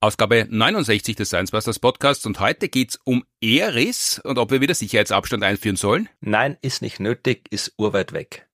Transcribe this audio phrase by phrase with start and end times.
[0.00, 4.74] Ausgabe 69 des Science Busters Podcasts und heute geht's um Eris und ob wir wieder
[4.74, 6.08] Sicherheitsabstand einführen sollen.
[6.20, 8.46] Nein, ist nicht nötig, ist urweit weg.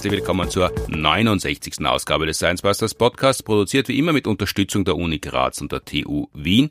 [0.00, 1.84] Herzlich willkommen zur 69.
[1.84, 5.84] Ausgabe des Science Busters Podcasts, produziert wie immer mit Unterstützung der Uni Graz und der
[5.84, 6.70] TU Wien.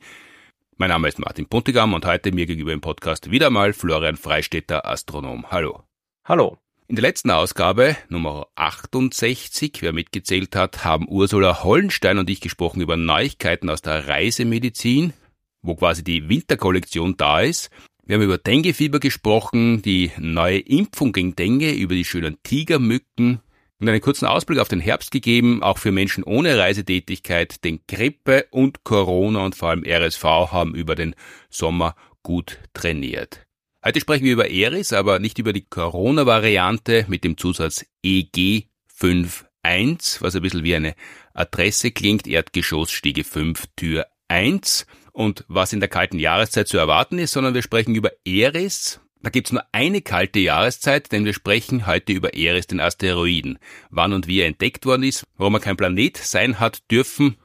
[0.78, 4.84] Mein Name ist Martin Puntigam und heute mir gegenüber im Podcast wieder mal Florian Freistetter,
[4.84, 5.52] Astronom.
[5.52, 5.84] Hallo.
[6.26, 6.58] Hallo.
[6.88, 12.82] In der letzten Ausgabe, Nummer 68, wer mitgezählt hat, haben Ursula Hollenstein und ich gesprochen
[12.82, 15.14] über Neuigkeiten aus der Reisemedizin,
[15.62, 17.70] wo quasi die Winterkollektion da ist.
[18.10, 23.40] Wir haben über Denguefieber gesprochen, die neue Impfung gegen Dengue, über die schönen Tigermücken
[23.80, 28.48] und einen kurzen Ausblick auf den Herbst gegeben, auch für Menschen ohne Reisetätigkeit, denn Grippe
[28.50, 31.14] und Corona und vor allem RSV haben über den
[31.52, 33.46] Sommer gut trainiert.
[33.86, 38.64] Heute sprechen wir über Eris, aber nicht über die Corona-Variante mit dem Zusatz EG51,
[40.22, 40.96] was ein bisschen wie eine
[41.36, 47.20] Adresse klingt, Erdgeschoss, Stiege 5, Tür 1 und was in der kalten Jahreszeit zu erwarten
[47.20, 49.02] ist, sondern wir sprechen über Eris.
[49.22, 53.60] Da gibt's nur eine kalte Jahreszeit, denn wir sprechen heute über Eris, den Asteroiden.
[53.90, 57.36] Wann und wie er entdeckt worden ist, warum er kein Planet sein hat dürfen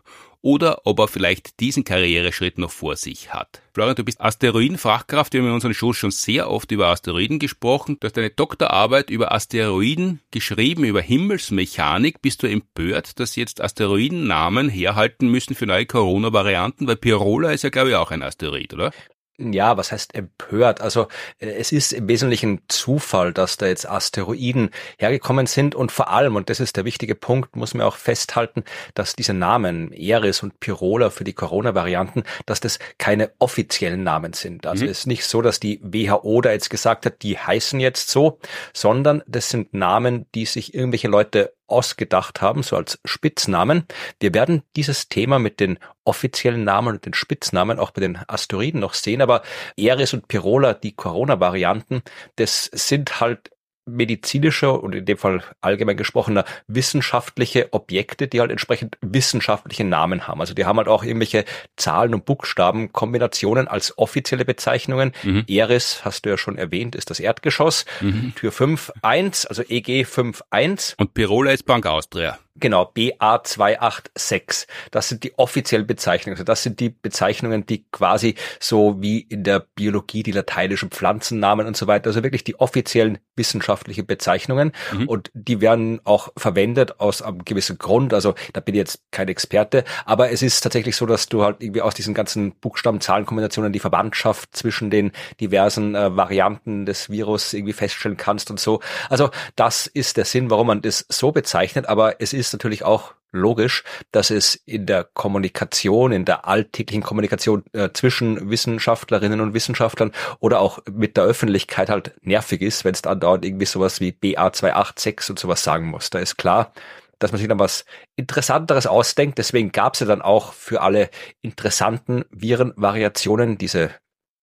[0.45, 3.63] oder ob er vielleicht diesen Karriereschritt noch vor sich hat.
[3.73, 5.33] Florian, du bist Asteroidenfachkraft.
[5.33, 7.97] Wir haben in unseren Shows schon sehr oft über Asteroiden gesprochen.
[7.99, 12.21] Du hast eine Doktorarbeit über Asteroiden geschrieben, über Himmelsmechanik.
[12.21, 16.87] Bist du empört, dass jetzt Asteroidennamen herhalten müssen für neue Corona-Varianten?
[16.87, 18.93] Weil Pirola ist ja, glaube ich, auch ein Asteroid, oder?
[19.39, 20.81] Ja, was heißt empört?
[20.81, 26.11] Also äh, es ist im Wesentlichen Zufall, dass da jetzt Asteroiden hergekommen sind und vor
[26.11, 30.43] allem, und das ist der wichtige Punkt, muss man auch festhalten, dass diese Namen Eris
[30.43, 34.67] und Pirola für die Corona-Varianten, dass das keine offiziellen Namen sind.
[34.67, 34.91] Also mhm.
[34.91, 38.39] es ist nicht so, dass die WHO da jetzt gesagt hat, die heißen jetzt so,
[38.73, 43.87] sondern das sind Namen, die sich irgendwelche Leute ausgedacht haben, so als Spitznamen.
[44.21, 48.81] Wir werden dieses Thema mit den offiziellen Namen und den Spitznamen auch bei den Asteroiden
[48.81, 49.43] noch sehen, aber
[49.77, 52.03] Eris und Pirola, die Corona-Varianten,
[52.37, 53.51] das sind halt
[53.87, 60.41] medizinische und in dem Fall allgemein gesprochener wissenschaftliche Objekte, die halt entsprechend wissenschaftliche Namen haben.
[60.41, 61.45] Also die haben halt auch irgendwelche
[61.77, 65.13] Zahlen und Buchstaben Kombinationen als offizielle Bezeichnungen.
[65.23, 65.45] Mhm.
[65.49, 67.85] Eris, hast du ja schon erwähnt, ist das Erdgeschoss.
[68.01, 68.35] Mhm.
[68.35, 70.95] Tür 5, 1, also EG 5, 1.
[70.99, 72.39] Und Pirola ist Bank Austria.
[72.57, 74.67] Genau, BA286.
[74.93, 76.37] Das sind die offiziellen Bezeichnungen.
[76.37, 81.67] Also das sind die Bezeichnungen, die quasi so wie in der Biologie die lateinischen Pflanzennamen
[81.67, 84.71] und so weiter, also wirklich die offiziellen wissenschaftlichen Bezeichnungen.
[84.93, 85.09] Mhm.
[85.09, 88.15] Und die werden auch verwendet aus einem gewissen Grund.
[88.15, 91.57] Also da bin ich jetzt kein Experte, aber es ist tatsächlich so, dass du halt
[91.61, 95.11] irgendwie aus diesen ganzen Buchstaben, Zahlenkombinationen die Verwandtschaft zwischen den
[95.41, 98.81] diversen äh, Varianten des Virus irgendwie feststellen kannst und so.
[99.11, 102.85] Also das ist der Sinn, warum man das so bezeichnet, aber es ist ist natürlich
[102.85, 103.83] auch logisch,
[104.13, 110.61] dass es in der Kommunikation, in der alltäglichen Kommunikation äh, zwischen Wissenschaftlerinnen und Wissenschaftlern oder
[110.61, 115.31] auch mit der Öffentlichkeit halt nervig ist, wenn es dann dauernd irgendwie sowas wie BA286
[115.31, 116.11] und sowas sagen muss.
[116.11, 116.73] Da ist klar,
[117.19, 117.85] dass man sich dann was
[118.17, 119.39] Interessanteres ausdenkt.
[119.39, 121.11] Deswegen gab es ja dann auch für alle
[121.43, 123.91] interessanten Virenvariationen diese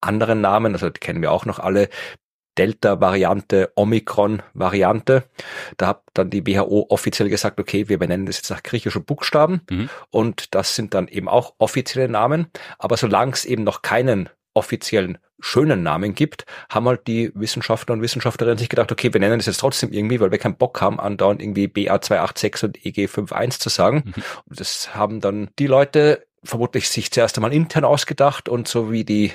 [0.02, 1.90] anderen Namen, also die kennen wir auch noch alle,
[2.58, 5.24] Delta-Variante, Omikron-Variante.
[5.78, 9.62] Da hat dann die WHO offiziell gesagt, okay, wir benennen das jetzt nach griechischen Buchstaben
[9.70, 9.90] mhm.
[10.10, 12.48] und das sind dann eben auch offizielle Namen.
[12.78, 18.02] Aber solange es eben noch keinen offiziellen schönen Namen gibt, haben halt die Wissenschaftler und
[18.02, 21.00] Wissenschaftlerinnen sich gedacht, okay, wir nennen das jetzt trotzdem irgendwie, weil wir keinen Bock haben,
[21.00, 24.04] andauernd irgendwie BA286 und EG51 zu sagen.
[24.06, 24.24] Mhm.
[24.46, 29.04] Und das haben dann die Leute vermutlich sich zuerst einmal intern ausgedacht und so wie
[29.04, 29.32] die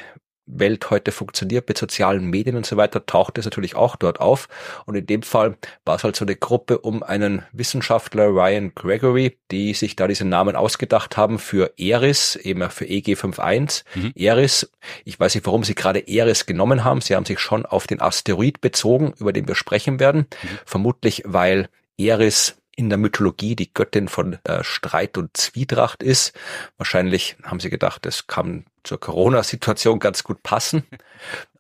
[0.46, 4.48] Welt heute funktioniert mit sozialen Medien und so weiter, taucht es natürlich auch dort auf.
[4.86, 9.38] Und in dem Fall war es halt so eine Gruppe um einen Wissenschaftler, Ryan Gregory,
[9.50, 13.84] die sich da diesen Namen ausgedacht haben für Eris, eben für EG51.
[13.94, 14.12] Mhm.
[14.14, 14.70] Eris,
[15.04, 17.00] ich weiß nicht, warum sie gerade Eris genommen haben.
[17.00, 20.26] Sie haben sich schon auf den Asteroid bezogen, über den wir sprechen werden.
[20.42, 20.58] Mhm.
[20.64, 21.68] Vermutlich, weil
[21.98, 26.38] Eris in der Mythologie die Göttin von äh, Streit und Zwietracht ist.
[26.76, 30.84] Wahrscheinlich haben sie gedacht, das kann zur Corona-Situation ganz gut passen.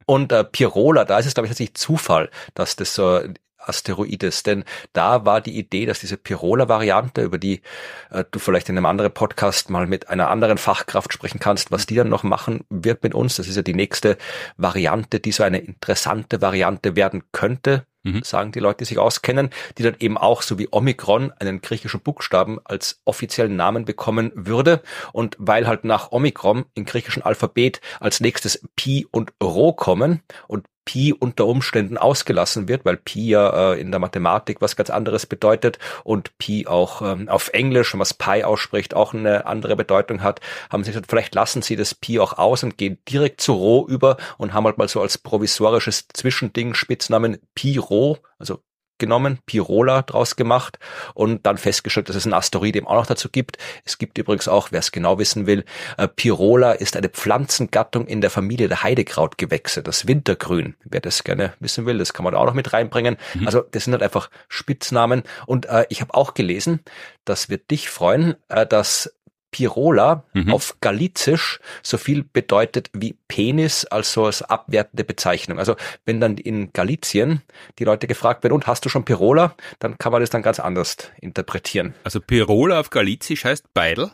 [0.04, 3.20] Und äh, Pirola, da ist es, glaube ich, tatsächlich Zufall, dass das so
[3.68, 7.62] Asteroides, denn da war die Idee, dass diese Pirola-Variante, über die
[8.10, 11.86] äh, du vielleicht in einem anderen Podcast mal mit einer anderen Fachkraft sprechen kannst, was
[11.86, 14.16] die dann noch machen wird mit uns, das ist ja die nächste
[14.56, 18.22] Variante, die so eine interessante Variante werden könnte, mhm.
[18.22, 22.00] sagen die Leute, die sich auskennen, die dann eben auch so wie Omikron einen griechischen
[22.00, 24.82] Buchstaben als offiziellen Namen bekommen würde.
[25.12, 30.66] Und weil halt nach Omikron im griechischen Alphabet als nächstes Pi und Rho kommen und
[30.86, 35.26] Pi unter Umständen ausgelassen wird, weil Pi ja äh, in der Mathematik was ganz anderes
[35.26, 40.40] bedeutet und Pi auch ähm, auf Englisch, es Pi ausspricht, auch eine andere Bedeutung hat,
[40.70, 43.86] haben sie gesagt, vielleicht lassen sie das Pi auch aus und gehen direkt zu Rho
[43.88, 48.60] über und haben halt mal so als provisorisches Zwischending Spitznamen Pi Rho, also
[48.98, 50.78] genommen, Pirola draus gemacht
[51.14, 53.58] und dann festgestellt, dass es ein Asteroid eben auch noch dazu gibt.
[53.84, 55.64] Es gibt übrigens auch, wer es genau wissen will,
[55.98, 60.76] äh, Pirola ist eine Pflanzengattung in der Familie der Heidekrautgewächse, das Wintergrün.
[60.84, 63.16] Wer das gerne wissen will, das kann man da auch noch mit reinbringen.
[63.34, 63.46] Mhm.
[63.46, 66.80] Also das sind halt einfach Spitznamen und äh, ich habe auch gelesen,
[67.24, 69.12] das wird dich freuen, äh, dass
[69.50, 70.52] Pirola mhm.
[70.52, 75.58] auf Galizisch so viel bedeutet wie Penis, also als abwertende Bezeichnung.
[75.58, 77.42] Also wenn dann in Galizien
[77.78, 80.60] die Leute gefragt werden, und hast du schon Pirola, dann kann man das dann ganz
[80.60, 81.94] anders interpretieren.
[82.04, 84.10] Also Pirola auf Galizisch heißt Beidel?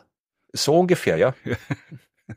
[0.52, 1.34] So ungefähr, ja.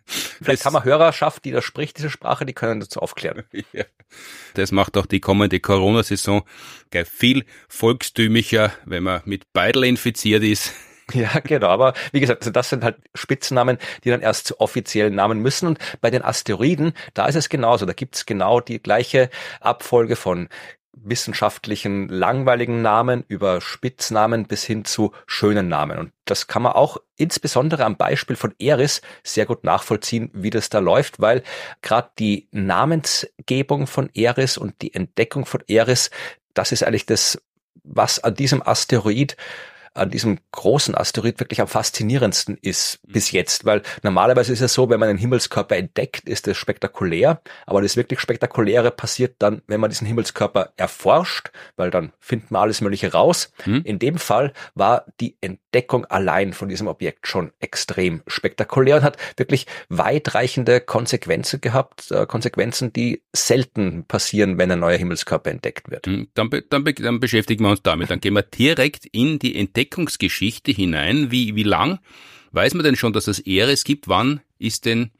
[0.05, 3.43] Vielleicht das haben wir Hörerschaft, die da spricht, diese Sprache, die können dazu aufklären.
[3.73, 3.83] Ja.
[4.53, 6.43] Das macht auch die kommende Corona-Saison
[7.05, 10.71] viel volkstümlicher, wenn man mit Beidel infiziert ist.
[11.13, 11.67] Ja, genau.
[11.67, 15.67] Aber wie gesagt, also das sind halt Spitznamen, die dann erst zu offiziellen Namen müssen.
[15.67, 17.85] Und bei den Asteroiden, da ist es genauso.
[17.85, 19.29] Da gibt's genau die gleiche
[19.61, 20.49] Abfolge von
[20.97, 25.99] wissenschaftlichen langweiligen Namen über Spitznamen bis hin zu schönen Namen.
[25.99, 30.69] Und das kann man auch insbesondere am Beispiel von Eris sehr gut nachvollziehen, wie das
[30.69, 31.43] da läuft, weil
[31.81, 36.11] gerade die Namensgebung von Eris und die Entdeckung von Eris,
[36.53, 37.41] das ist eigentlich das,
[37.83, 39.35] was an diesem Asteroid
[39.95, 43.13] an diesem großen Asteroid wirklich am faszinierendsten ist mhm.
[43.13, 47.41] bis jetzt, weil normalerweise ist es so, wenn man einen Himmelskörper entdeckt, ist es spektakulär,
[47.65, 52.63] aber das wirklich Spektakuläre passiert dann, wenn man diesen Himmelskörper erforscht, weil dann findet man
[52.63, 53.53] alles Mögliche raus.
[53.63, 53.81] Hm.
[53.85, 59.17] In dem Fall war die Entdeckung allein von diesem Objekt schon extrem spektakulär und hat
[59.37, 66.05] wirklich weitreichende Konsequenzen gehabt, äh, Konsequenzen, die selten passieren, wenn ein neuer Himmelskörper entdeckt wird.
[66.05, 68.09] Hm, dann, dann, dann beschäftigen wir uns damit.
[68.09, 71.31] Dann gehen wir direkt in die Entdeckung Entdeckungsgeschichte hinein.
[71.31, 71.99] Wie, wie lang
[72.51, 74.07] weiß man denn schon, dass es Eris gibt?
[74.07, 75.11] Wann ist denn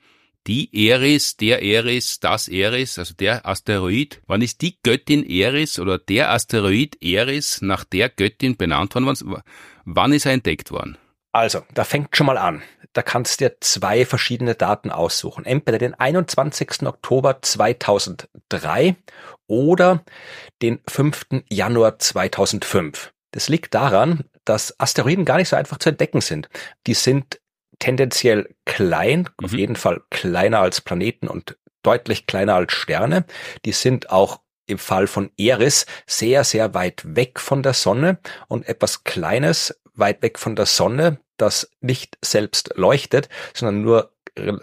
[0.48, 5.98] die Eris, der Eris, das Eris, also der Asteroid, wann ist die Göttin Eris oder
[5.98, 9.42] der Asteroid Eris nach der Göttin benannt worden?
[9.86, 10.98] Wann, ist er entdeckt worden?
[11.32, 12.62] Also, da fängt schon mal an.
[12.94, 15.46] Da kannst du dir zwei verschiedene Daten aussuchen.
[15.46, 16.84] Entweder den 21.
[16.84, 18.96] Oktober 2003
[19.48, 20.04] oder
[20.62, 21.44] den 5.
[21.50, 23.12] Januar 2005.
[23.32, 26.50] Das liegt daran, dass Asteroiden gar nicht so einfach zu entdecken sind.
[26.88, 27.40] Die sind
[27.80, 29.46] tendenziell klein, mhm.
[29.46, 33.26] auf jeden Fall kleiner als Planeten und deutlich kleiner als Sterne.
[33.66, 38.68] Die sind auch im Fall von Eris sehr, sehr weit weg von der Sonne und
[38.68, 44.12] etwas Kleines weit weg von der Sonne, das nicht selbst leuchtet, sondern nur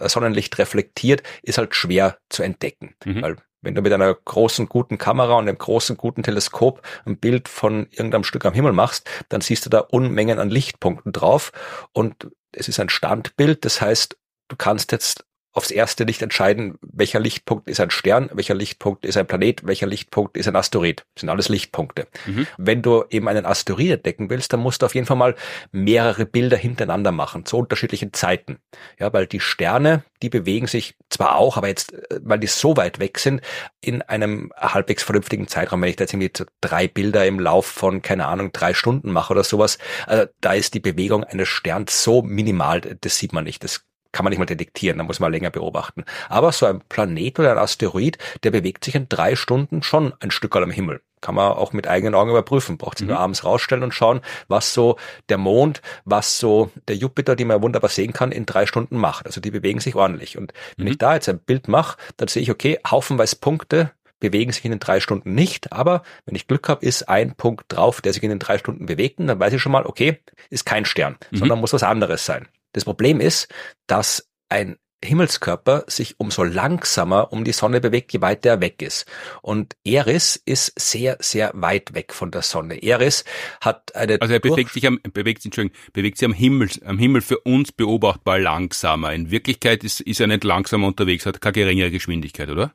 [0.01, 3.23] Sonnenlicht reflektiert, ist halt schwer zu entdecken, mhm.
[3.23, 7.49] weil wenn du mit einer großen, guten Kamera und einem großen, guten Teleskop ein Bild
[7.49, 11.53] von irgendeinem Stück am Himmel machst, dann siehst du da Unmengen an Lichtpunkten drauf
[11.93, 13.65] und es ist ein Standbild.
[13.65, 14.19] Das heißt,
[14.49, 19.19] du kannst jetzt aufs erste nicht entscheiden, welcher Lichtpunkt ist ein Stern, welcher Lichtpunkt ist
[19.19, 21.05] ein Planet, welcher Lichtpunkt ist ein Asteroid.
[21.15, 22.07] Das sind alles Lichtpunkte.
[22.27, 22.47] Mhm.
[22.57, 25.35] Wenn du eben einen Asteroid entdecken willst, dann musst du auf jeden Fall mal
[25.71, 28.59] mehrere Bilder hintereinander machen, zu unterschiedlichen Zeiten.
[28.99, 32.77] Ja, weil die Sterne, die bewegen sich zwar auch, aber jetzt, äh, weil die so
[32.79, 33.43] weit weg sind,
[33.83, 35.83] in einem halbwegs vernünftigen Zeitraum.
[35.83, 36.33] Wenn ich da jetzt irgendwie
[36.63, 40.73] drei Bilder im Lauf von, keine Ahnung, drei Stunden mache oder sowas, also da ist
[40.73, 43.63] die Bewegung eines Sterns so minimal, das sieht man nicht.
[43.65, 46.05] Das kann man nicht mal detektieren, da muss man länger beobachten.
[46.29, 50.31] Aber so ein Planet oder ein Asteroid, der bewegt sich in drei Stunden schon ein
[50.31, 51.01] Stück am Himmel.
[51.23, 52.79] Kann man auch mit eigenen Augen überprüfen.
[52.79, 53.15] Braucht sich mhm.
[53.15, 57.63] nur abends rausstellen und schauen, was so der Mond, was so der Jupiter, die man
[57.63, 59.27] wunderbar sehen kann, in drei Stunden macht.
[59.27, 60.37] Also die bewegen sich ordentlich.
[60.37, 60.93] Und wenn mhm.
[60.93, 64.71] ich da jetzt ein Bild mache, dann sehe ich, okay, haufenweise Punkte, bewegen sich in
[64.71, 68.23] den drei Stunden nicht, aber wenn ich Glück habe, ist ein Punkt drauf, der sich
[68.23, 71.17] in den drei Stunden bewegt, und dann weiß ich schon mal, okay, ist kein Stern,
[71.33, 71.39] mhm.
[71.39, 72.47] sondern muss was anderes sein.
[72.73, 73.49] Das Problem ist,
[73.87, 79.05] dass ein Himmelskörper sich umso langsamer um die Sonne bewegt, je weiter er weg ist.
[79.43, 82.83] Und Eris ist sehr, sehr weit weg von der Sonne.
[82.83, 83.25] Eris
[83.61, 84.21] hat eine.
[84.21, 87.73] Also er bewegt sich am, bewegt, Entschuldigung, bewegt sich am Himmel, am Himmel für uns
[87.73, 89.13] beobachtbar langsamer.
[89.13, 92.73] In Wirklichkeit ist, ist er nicht langsamer unterwegs, hat keine geringere Geschwindigkeit, oder?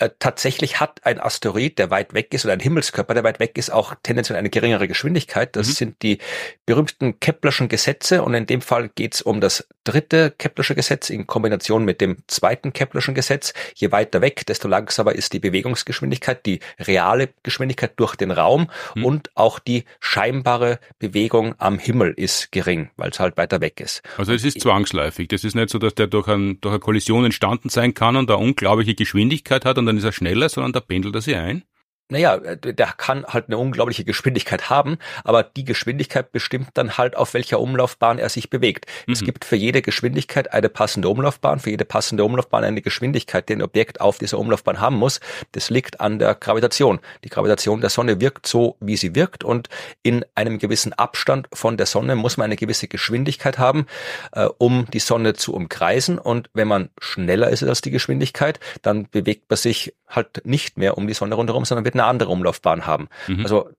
[0.00, 3.58] Äh, tatsächlich hat ein Asteroid, der weit weg ist, oder ein Himmelskörper, der weit weg
[3.58, 5.54] ist, auch tendenziell eine geringere Geschwindigkeit.
[5.56, 5.72] Das mhm.
[5.72, 6.18] sind die
[6.64, 11.26] berühmten Keplerschen Gesetze und in dem Fall geht es um das dritte Keplersche Gesetz in
[11.26, 13.52] Kombination mit dem zweiten Keplerschen Gesetz.
[13.74, 19.04] Je weiter weg, desto langsamer ist die Bewegungsgeschwindigkeit, die reale Geschwindigkeit durch den Raum mhm.
[19.04, 24.02] und auch die scheinbare Bewegung am Himmel ist gering, weil es halt weiter weg ist.
[24.16, 25.28] Also es ist zwangsläufig.
[25.28, 28.30] Das ist nicht so, dass der durch, ein, durch eine Kollision entstanden sein kann und
[28.30, 31.64] eine unglaubliche Geschwindigkeit hat und dann ist er schneller, sondern da pendelt er sich ein?
[32.10, 37.16] Naja, äh, der kann halt eine unglaubliche Geschwindigkeit haben, aber die Geschwindigkeit bestimmt dann halt,
[37.16, 38.86] auf welcher Umlaufbahn er sich bewegt.
[39.06, 39.12] Mhm.
[39.12, 43.54] Es gibt für jede Geschwindigkeit eine passende Umlaufbahn, für jede passende Umlaufbahn eine Geschwindigkeit, die
[43.54, 45.20] ein Objekt auf dieser Umlaufbahn haben muss.
[45.52, 47.00] Das liegt an der Gravitation.
[47.24, 49.68] Die Gravitation der Sonne wirkt so, wie sie wirkt und
[50.02, 53.86] in einem gewissen Abstand von der Sonne muss man eine gewisse Geschwindigkeit haben,
[54.32, 59.08] äh, um die Sonne zu umkreisen und wenn man schneller ist als die Geschwindigkeit, dann
[59.10, 62.86] bewegt man sich halt nicht mehr um die Sonne rundherum, sondern wird eine andere Umlaufbahn
[62.86, 63.08] haben.
[63.28, 63.42] Mhm.
[63.42, 63.70] Also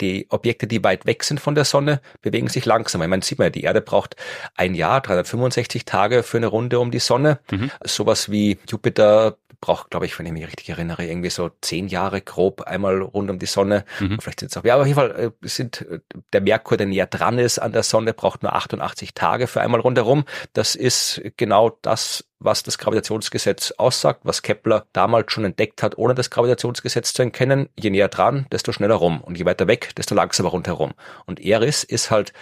[0.00, 3.04] die Objekte, die weit weg sind von der Sonne, bewegen sich langsamer.
[3.04, 4.16] Ich meine, sieht man ja, die Erde braucht
[4.56, 7.40] ein Jahr, 365 Tage für eine Runde um die Sonne.
[7.50, 7.70] Mhm.
[7.84, 12.20] Sowas wie Jupiter braucht, glaube ich, wenn ich mich richtig erinnere, irgendwie so zehn Jahre
[12.20, 13.84] grob einmal rund um die Sonne.
[14.00, 14.18] Mhm.
[14.20, 16.00] Vielleicht sind es auch, ja, aber auf jeden Fall äh, sind äh,
[16.32, 19.80] der Merkur, der näher dran ist an der Sonne, braucht nur 88 Tage für einmal
[19.80, 20.24] rundherum.
[20.54, 26.14] Das ist genau das, was das Gravitationsgesetz aussagt, was Kepler damals schon entdeckt hat, ohne
[26.14, 27.68] das Gravitationsgesetz zu erkennen.
[27.78, 30.92] Je näher dran, desto schneller rum und je weiter weg, desto langsamer rundherum.
[31.26, 32.32] Und Eris ist halt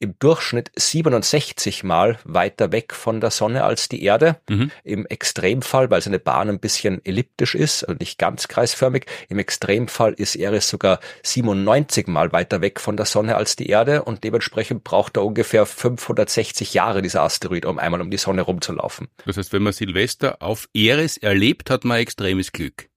[0.00, 4.36] im Durchschnitt 67 Mal weiter weg von der Sonne als die Erde.
[4.48, 4.70] Mhm.
[4.82, 10.12] Im Extremfall, weil seine Bahn ein bisschen elliptisch ist, also nicht ganz kreisförmig, im Extremfall
[10.12, 14.84] ist Eris sogar 97 Mal weiter weg von der Sonne als die Erde und dementsprechend
[14.84, 19.08] braucht er ungefähr 560 Jahre, dieser Asteroid, um einmal um die Sonne rumzulaufen.
[19.24, 22.88] Das heißt, wenn man Silvester auf Eris erlebt, hat man extremes Glück.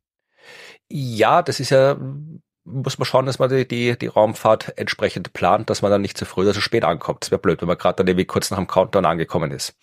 [0.89, 1.97] Ja, das ist ja
[2.67, 6.17] muss man schauen, dass man die, die, die Raumfahrt entsprechend plant, dass man dann nicht
[6.17, 7.23] zu früh oder zu spät ankommt.
[7.23, 9.75] Das wäre blöd, wenn man gerade dann irgendwie kurz nach dem Countdown angekommen ist.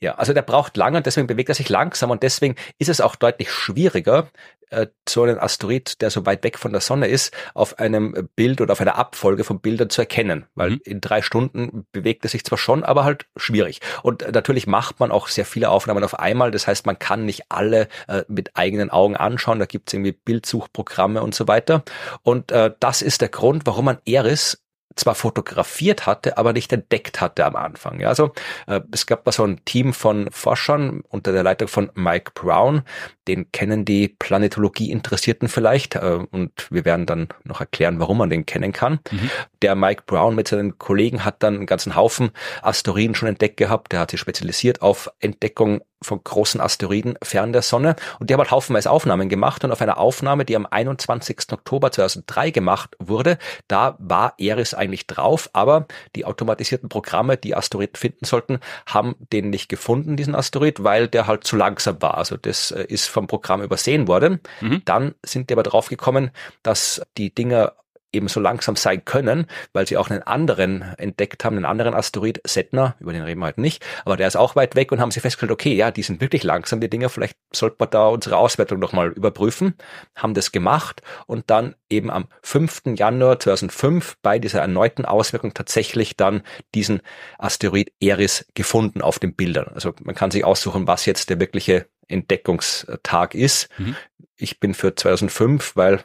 [0.00, 3.00] Ja, also der braucht lange und deswegen bewegt er sich langsam und deswegen ist es
[3.00, 4.28] auch deutlich schwieriger,
[4.70, 8.60] äh, so einen Asteroid, der so weit weg von der Sonne ist, auf einem Bild
[8.60, 10.46] oder auf einer Abfolge von Bildern zu erkennen.
[10.54, 10.80] Weil mhm.
[10.84, 13.80] in drei Stunden bewegt er sich zwar schon, aber halt schwierig.
[14.02, 16.50] Und natürlich macht man auch sehr viele Aufnahmen auf einmal.
[16.50, 19.60] Das heißt, man kann nicht alle äh, mit eigenen Augen anschauen.
[19.60, 21.84] Da gibt es irgendwie Bildsuchprogramme und so weiter.
[22.22, 24.62] Und äh, das ist der Grund, warum man Eris
[24.96, 28.00] zwar fotografiert hatte, aber nicht entdeckt hatte am Anfang.
[28.00, 28.32] Ja, also
[28.66, 32.82] äh, es gab da so ein Team von Forschern unter der Leitung von Mike Brown,
[33.28, 38.46] den kennen die Planetologie-Interessierten vielleicht äh, und wir werden dann noch erklären, warum man den
[38.46, 39.00] kennen kann.
[39.10, 39.30] Mhm.
[39.62, 42.30] Der Mike Brown mit seinen Kollegen hat dann einen ganzen Haufen
[42.62, 43.92] Asteroiden schon entdeckt gehabt.
[43.92, 48.40] Der hat sich spezialisiert auf Entdeckung von großen Asteroiden fern der Sonne und die haben
[48.40, 51.52] halt haufenweise Aufnahmen gemacht und auf einer Aufnahme, die am 21.
[51.52, 53.38] Oktober 2003 gemacht wurde,
[53.68, 59.50] da war Eris eigentlich drauf, aber die automatisierten Programme, die Asteroiden finden sollten, haben den
[59.50, 62.16] nicht gefunden, diesen Asteroid, weil der halt zu langsam war.
[62.18, 64.40] Also das äh, ist vom Programm übersehen worden.
[64.60, 64.82] Mhm.
[64.84, 66.30] Dann sind die aber drauf gekommen,
[66.62, 67.72] dass die Dinger
[68.16, 72.40] eben so langsam sein können, weil sie auch einen anderen entdeckt haben, einen anderen Asteroid,
[72.44, 75.10] Setna, über den reden wir halt nicht, aber der ist auch weit weg und haben
[75.10, 78.36] sie festgestellt, okay, ja, die sind wirklich langsam, die Dinger, vielleicht sollte man da unsere
[78.36, 79.74] Auswertung nochmal überprüfen,
[80.16, 82.82] haben das gemacht und dann eben am 5.
[82.96, 86.42] Januar 2005 bei dieser erneuten Auswirkung tatsächlich dann
[86.74, 87.00] diesen
[87.38, 89.68] Asteroid Eris gefunden auf den Bildern.
[89.74, 93.68] Also man kann sich aussuchen, was jetzt der wirkliche Entdeckungstag ist.
[93.78, 93.96] Mhm.
[94.36, 96.04] Ich bin für 2005, weil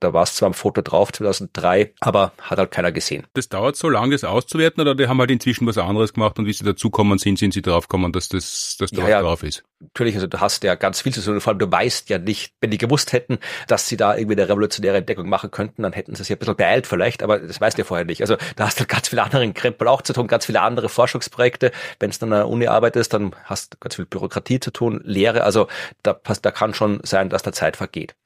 [0.00, 3.26] da war es zwar am Foto drauf, 2003, aber hat halt keiner gesehen.
[3.34, 6.46] Das dauert so lange, das auszuwerten, oder die haben halt inzwischen was anderes gemacht und
[6.46, 9.42] wie sie dazukommen sind, sind sie drauf gekommen, dass das, dass da ja, ja, drauf
[9.42, 9.62] ist?
[9.80, 12.52] Natürlich, also du hast ja ganz viel zu tun, vor allem du weißt ja nicht,
[12.60, 16.14] wenn die gewusst hätten, dass sie da irgendwie eine revolutionäre Entdeckung machen könnten, dann hätten
[16.14, 18.20] sie sich ein bisschen beeilt vielleicht, aber das weißt du ja vorher nicht.
[18.20, 21.70] Also da hast du ganz viele andere Krempel auch zu tun, ganz viele andere Forschungsprojekte.
[22.00, 25.00] Wenn es dann an der Uni arbeitest, dann hast du ganz viel Bürokratie zu tun,
[25.04, 25.68] Lehre, also
[26.02, 28.16] da, da kann schon sein, dass da Zeit vergeht.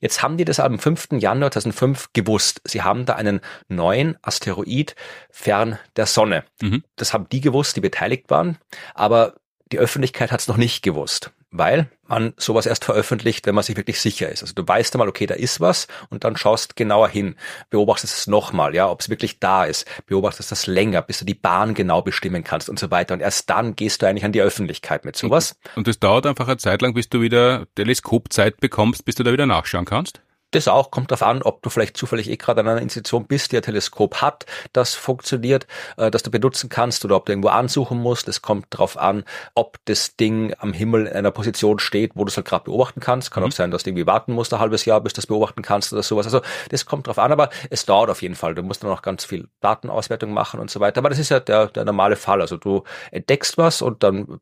[0.00, 0.99] Jetzt haben die das am 5.
[1.00, 1.20] 5.
[1.20, 2.60] Januar 2005 gewusst.
[2.64, 4.94] Sie haben da einen neuen Asteroid
[5.30, 6.44] fern der Sonne.
[6.60, 6.84] Mhm.
[6.96, 8.58] Das haben die gewusst, die beteiligt waren,
[8.94, 9.34] aber
[9.72, 13.76] die Öffentlichkeit hat es noch nicht gewusst, weil man sowas erst veröffentlicht, wenn man sich
[13.76, 14.42] wirklich sicher ist.
[14.42, 17.36] Also du weißt einmal, okay, da ist was und dann schaust genauer hin,
[17.70, 21.34] beobachtest es nochmal, ja, ob es wirklich da ist, beobachtest das länger, bis du die
[21.34, 23.14] Bahn genau bestimmen kannst und so weiter.
[23.14, 25.56] Und erst dann gehst du eigentlich an die Öffentlichkeit mit sowas.
[25.76, 29.32] Und das dauert einfach eine Zeit lang, bis du wieder Teleskopzeit bekommst, bis du da
[29.32, 30.20] wieder nachschauen kannst?
[30.52, 33.52] Das auch, kommt darauf an, ob du vielleicht zufällig eh gerade an einer Institution bist,
[33.52, 35.66] die ein Teleskop hat, das funktioniert,
[35.96, 38.28] äh, das du benutzen kannst oder ob du irgendwo ansuchen musst.
[38.28, 42.28] Es kommt darauf an, ob das Ding am Himmel in einer Position steht, wo du
[42.30, 43.30] es halt gerade beobachten kannst.
[43.30, 43.50] Kann mhm.
[43.50, 45.92] auch sein, dass du irgendwie warten musst ein halbes Jahr, bis du das beobachten kannst
[45.92, 46.26] oder sowas.
[46.26, 46.40] Also
[46.70, 48.54] das kommt drauf an, aber es dauert auf jeden Fall.
[48.54, 50.98] Du musst dann noch ganz viel Datenauswertung machen und so weiter.
[50.98, 52.40] Aber das ist ja der, der normale Fall.
[52.40, 54.40] Also du entdeckst was und dann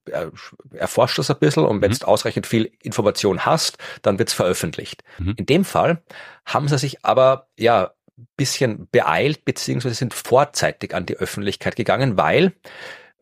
[0.72, 1.98] erforscht es ein bisschen und wenn mhm.
[1.98, 5.02] du ausreichend viel Information hast, dann wird es veröffentlicht.
[5.18, 5.34] Mhm.
[5.36, 5.97] In dem Fall
[6.44, 7.92] haben sie sich aber ja
[8.36, 12.52] bisschen beeilt beziehungsweise sind vorzeitig an die Öffentlichkeit gegangen, weil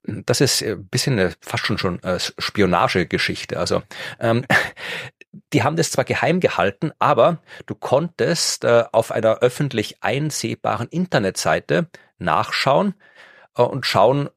[0.07, 2.01] das ist ein bisschen eine, fast schon schon
[2.39, 3.59] Spionagegeschichte.
[3.59, 3.83] Also
[4.21, 4.45] ähm,
[5.53, 11.89] die haben das zwar geheim gehalten, aber du konntest äh, auf einer öffentlich einsehbaren Internetseite
[12.19, 12.95] nachschauen
[13.57, 14.31] äh, und schauen,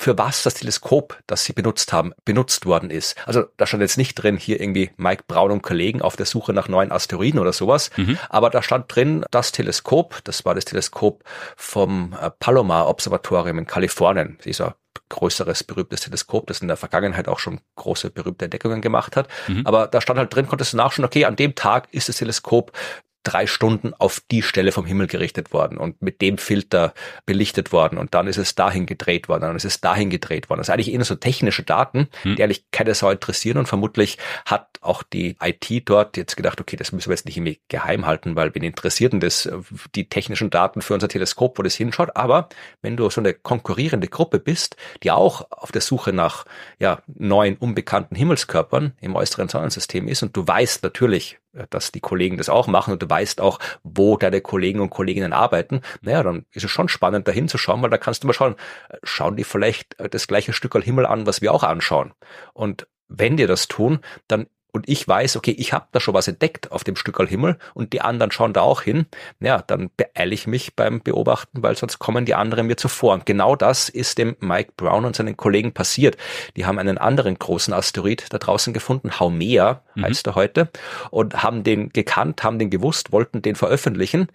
[0.00, 3.16] für was das Teleskop, das sie benutzt haben, benutzt worden ist.
[3.26, 6.54] Also da stand jetzt nicht drin, hier irgendwie Mike Braun und Kollegen auf der Suche
[6.54, 8.16] nach neuen Asteroiden oder sowas, mhm.
[8.30, 11.22] aber da stand drin, das Teleskop, das war das Teleskop
[11.54, 14.76] vom äh, Palomar Observatorium in Kalifornien, dieser
[15.10, 19.28] größeres, berühmtes Teleskop, das in der Vergangenheit auch schon große, berühmte Entdeckungen gemacht hat.
[19.48, 19.66] Mhm.
[19.66, 22.72] Aber da stand halt drin, konntest du nachschauen, okay, an dem Tag ist das Teleskop
[23.22, 26.94] drei Stunden auf die Stelle vom Himmel gerichtet worden und mit dem Filter
[27.26, 30.60] belichtet worden und dann ist es dahin gedreht worden, dann ist es dahin gedreht worden.
[30.60, 32.36] Das sind eigentlich eher so technische Daten, hm.
[32.36, 36.76] die eigentlich keine Sau interessieren und vermutlich hat auch die IT dort jetzt gedacht, okay,
[36.76, 39.48] das müssen wir jetzt nicht irgendwie geheim halten, weil wen interessiert denn das,
[39.94, 42.48] die technischen Daten für unser Teleskop, wo das hinschaut, aber
[42.80, 46.46] wenn du so eine konkurrierende Gruppe bist, die auch auf der Suche nach
[46.78, 51.39] ja, neuen, unbekannten Himmelskörpern im äußeren Sonnensystem ist und du weißt natürlich,
[51.70, 55.32] dass die Kollegen das auch machen und du weißt auch, wo deine Kollegen und Kolleginnen
[55.32, 58.56] arbeiten, naja, dann ist es schon spannend, da hinzuschauen, weil da kannst du mal schauen,
[59.02, 62.12] schauen die vielleicht das gleiche Stück Himmel an, was wir auch anschauen.
[62.52, 66.28] Und wenn die das tun, dann und ich weiß, okay, ich habe da schon was
[66.28, 69.06] entdeckt auf dem Stückerl Himmel und die anderen schauen da auch hin,
[69.40, 73.14] ja, dann beeile ich mich beim Beobachten, weil sonst kommen die anderen mir zuvor.
[73.14, 76.16] Und genau das ist dem Mike Brown und seinen Kollegen passiert.
[76.56, 80.04] Die haben einen anderen großen Asteroid da draußen gefunden, Haumea mhm.
[80.04, 80.70] heißt er heute,
[81.10, 84.28] und haben den gekannt, haben den gewusst, wollten den veröffentlichen.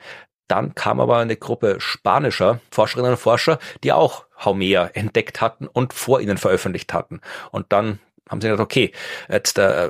[0.47, 5.93] Dann kam aber eine Gruppe spanischer Forscherinnen und Forscher, die auch Haumea entdeckt hatten und
[5.93, 7.21] vor ihnen veröffentlicht hatten.
[7.51, 8.91] Und dann haben sie gedacht, okay,
[9.29, 9.89] jetzt äh,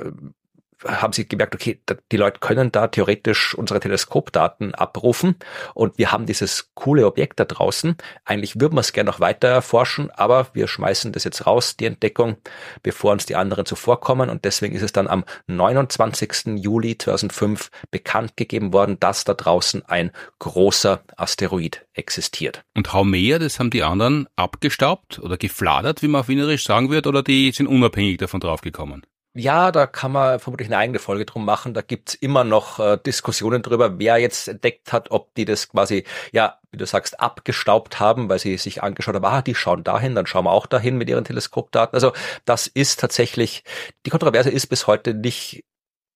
[0.84, 1.80] haben sie gemerkt, okay,
[2.12, 5.36] die Leute können da theoretisch unsere Teleskopdaten abrufen
[5.74, 7.96] und wir haben dieses coole Objekt da draußen.
[8.24, 11.86] Eigentlich würden wir es gerne noch weiter erforschen, aber wir schmeißen das jetzt raus, die
[11.86, 12.36] Entdeckung,
[12.82, 16.58] bevor uns die anderen zuvorkommen und deswegen ist es dann am 29.
[16.58, 22.62] Juli 2005 bekannt gegeben worden, dass da draußen ein großer Asteroid existiert.
[22.74, 27.06] Und Haumea, das haben die anderen abgestaubt oder gefladert, wie man auf Wienerisch sagen wird,
[27.06, 29.02] oder die sind unabhängig davon draufgekommen?
[29.38, 31.74] Ja, da kann man vermutlich eine eigene Folge drum machen.
[31.74, 36.04] Da gibt's immer noch äh, Diskussionen drüber, wer jetzt entdeckt hat, ob die das quasi,
[36.32, 40.14] ja, wie du sagst, abgestaubt haben, weil sie sich angeschaut haben, ah, die schauen dahin,
[40.14, 41.94] dann schauen wir auch dahin mit ihren Teleskopdaten.
[41.94, 42.12] Also
[42.46, 43.62] das ist tatsächlich,
[44.06, 45.64] die Kontroverse ist bis heute nicht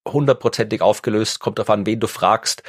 [0.06, 2.62] hundertprozentig aufgelöst, kommt darauf an, wen du fragst,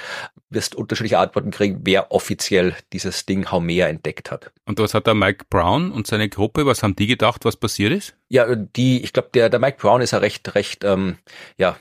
[0.49, 4.51] wirst unterschiedliche Antworten kriegen, wer offiziell dieses Ding Haumea entdeckt hat.
[4.65, 7.93] Und was hat der Mike Brown und seine Gruppe, was haben die gedacht, was passiert
[7.93, 8.15] ist?
[8.29, 11.17] Ja, die, ich glaube, der, der Mike Brown ist ja recht, recht, ähm,
[11.57, 11.77] ja,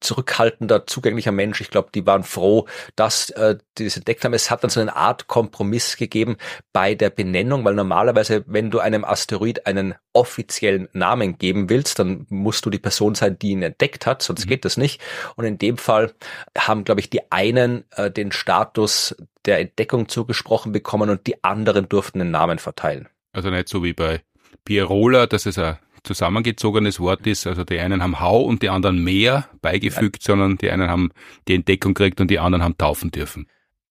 [0.00, 1.60] zurückhaltender, zugänglicher Mensch.
[1.60, 4.34] Ich glaube, die waren froh, dass äh, die das entdeckt haben.
[4.34, 6.36] Es hat dann so eine Art Kompromiss gegeben
[6.72, 12.26] bei der Benennung, weil normalerweise, wenn du einem Asteroid einen offiziellen Namen geben willst, dann
[12.28, 14.48] musst du die Person sein, die ihn entdeckt hat, sonst mhm.
[14.50, 15.00] geht das nicht.
[15.36, 16.12] Und in dem Fall
[16.56, 21.88] haben, glaube ich, die einen äh, den Status der Entdeckung zugesprochen bekommen und die anderen
[21.88, 23.08] durften den Namen verteilen.
[23.32, 24.22] Also nicht so wie bei
[24.64, 25.78] Pierola, dass es ein
[26.08, 27.46] zusammengezogenes Wort ist.
[27.46, 31.10] Also die einen haben Hau und die anderen mehr beigefügt, sondern die einen haben
[31.46, 33.46] die Entdeckung gekriegt und die anderen haben taufen dürfen.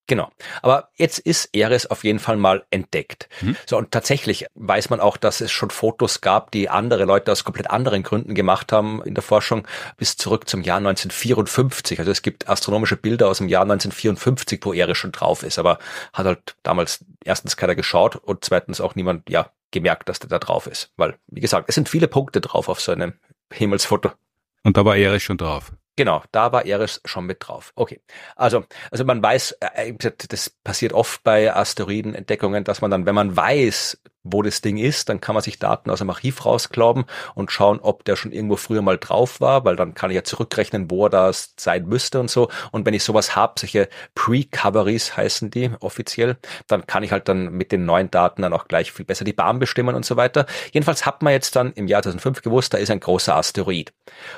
[0.08, 0.32] Genau.
[0.62, 3.28] Aber jetzt ist Eris auf jeden Fall mal entdeckt.
[3.42, 3.58] Mhm.
[3.66, 7.44] So, und tatsächlich weiß man auch, dass es schon Fotos gab, die andere Leute aus
[7.44, 12.00] komplett anderen Gründen gemacht haben in der Forschung bis zurück zum Jahr 1954.
[12.00, 15.78] Also es gibt astronomische Bilder aus dem Jahr 1954, wo Eris schon drauf ist, aber
[16.14, 20.40] hat halt damals erstens keiner geschaut und zweitens auch niemand, ja, gemerkt, dass der da
[20.40, 20.92] drauf ist.
[20.98, 23.14] Weil, wie gesagt, es sind viele Punkte drauf auf so einem
[23.52, 24.12] Himmelsfoto.
[24.64, 25.72] Und da war Eris schon drauf.
[25.96, 27.72] Genau, da war Eris schon mit drauf.
[27.76, 28.02] Okay.
[28.36, 29.94] Also, also man weiß, äh,
[30.30, 34.00] das passiert oft bei Asteroidenentdeckungen, dass man dann, wenn man weiß,
[34.32, 37.80] wo das Ding ist, dann kann man sich Daten aus dem Archiv rausglauben und schauen,
[37.80, 41.06] ob der schon irgendwo früher mal drauf war, weil dann kann ich ja zurückrechnen, wo
[41.06, 42.50] er das sein müsste und so.
[42.72, 46.38] Und wenn ich sowas habe, solche Pre-Coveries heißen die offiziell,
[46.68, 49.34] dann kann ich halt dann mit den neuen Daten dann auch gleich viel besser die
[49.34, 50.46] Bahn bestimmen und so weiter.
[50.72, 53.94] Jedenfalls hat man jetzt dann im Jahr 2005 gewusst, da ist ein großer Asteroid.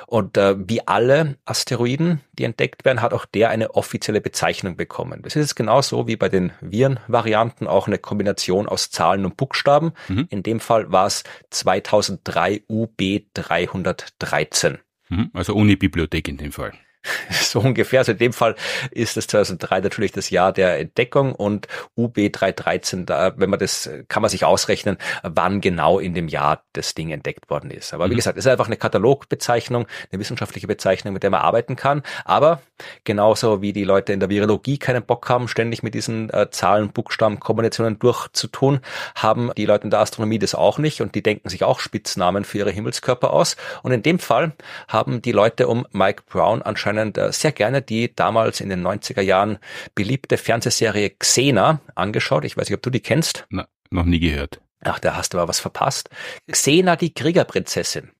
[0.06, 5.22] Und äh, wie alle Asteroiden, die entdeckt werden, hat auch der eine offizielle Bezeichnung bekommen.
[5.22, 9.79] Das ist jetzt genauso wie bei den Virenvarianten auch eine Kombination aus Zahlen und Buchstaben.
[10.08, 10.26] Mhm.
[10.30, 14.78] In dem Fall war es 2003 UB 313.
[15.08, 15.30] Mhm.
[15.32, 16.72] Also Uni-Bibliothek in dem Fall.
[17.30, 18.00] so ungefähr.
[18.00, 18.54] Also in dem Fall
[18.90, 23.88] ist das 2003 natürlich das Jahr der Entdeckung und UB 313, da, wenn man das,
[24.08, 27.94] kann man sich ausrechnen, wann genau in dem Jahr das Ding entdeckt worden ist.
[27.94, 28.16] Aber wie mhm.
[28.16, 32.02] gesagt, es ist einfach eine Katalogbezeichnung, eine wissenschaftliche Bezeichnung, mit der man arbeiten kann.
[32.24, 32.60] Aber
[33.04, 36.92] genauso wie die Leute in der Virologie keinen Bock haben, ständig mit diesen äh, Zahlen,
[36.92, 38.80] Buchstaben, Kombinationen durchzutun,
[39.14, 42.44] haben die Leute in der Astronomie das auch nicht und die denken sich auch Spitznamen
[42.44, 43.56] für ihre Himmelskörper aus.
[43.82, 44.52] Und in dem Fall
[44.88, 48.86] haben die Leute um Mike Brown anscheinend anscheinend äh, sehr gerne die damals in den
[48.86, 49.58] 90er Jahren
[49.94, 52.44] beliebte Fernsehserie Xena angeschaut.
[52.44, 53.46] Ich weiß nicht, ob du die kennst.
[53.50, 54.60] Na, noch nie gehört.
[54.82, 56.10] Ach, da hast du aber was verpasst.
[56.50, 58.10] Xena, die Kriegerprinzessin.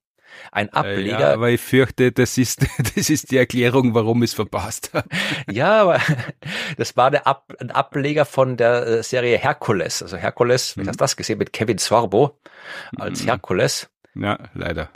[0.53, 1.21] Ein äh, Ableger.
[1.21, 5.09] Ja, aber ich fürchte, das ist, das ist die Erklärung, warum ich es verpasst habe.
[5.51, 6.01] Ja, aber
[6.77, 10.03] das war der Ab, ein Ableger von der äh, Serie Herkules.
[10.03, 10.83] Also Herkules, mhm.
[10.83, 12.39] wie hast du das gesehen, mit Kevin Sorbo
[12.97, 13.27] als mhm.
[13.27, 13.91] Herkules.
[14.15, 14.91] Ja, leider.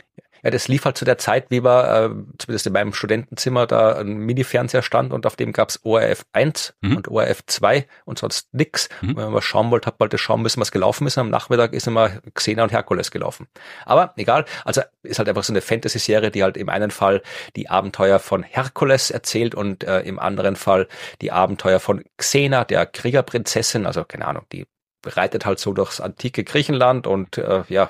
[0.45, 3.97] Ja, das lief halt zu der Zeit, wie wir, äh, zumindest in meinem Studentenzimmer, da
[3.97, 6.97] ein Mini-Fernseher stand und auf dem gab's ORF 1 mhm.
[6.97, 8.87] und ORF 2 und sonst nix.
[9.01, 9.07] Mhm.
[9.07, 11.17] Wenn man was schauen wollte, hat man das schauen müssen, was gelaufen ist.
[11.17, 13.47] Und am Nachmittag ist immer Xena und Herkules gelaufen.
[13.87, 17.23] Aber egal, also ist halt einfach so eine Fantasy-Serie, die halt im einen Fall
[17.55, 20.87] die Abenteuer von Herkules erzählt und äh, im anderen Fall
[21.21, 24.67] die Abenteuer von Xena, der Kriegerprinzessin, also keine Ahnung, die
[25.07, 27.89] reitet halt so durchs antike Griechenland und äh, ja,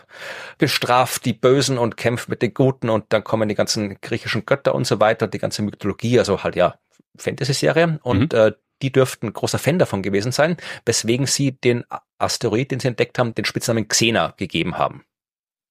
[0.58, 4.76] bestraft die Bösen und kämpft mit den Guten und dann kommen die ganzen griechischen Götter
[4.76, 6.76] und so weiter, die ganze Mythologie, also halt ja,
[7.18, 8.40] Fantasy-Serie und mhm.
[8.40, 8.52] äh,
[8.82, 11.86] die dürften großer Fan davon gewesen sein, weswegen sie den
[12.18, 15.06] Asteroid, den sie entdeckt haben, den Spitznamen Xena gegeben haben.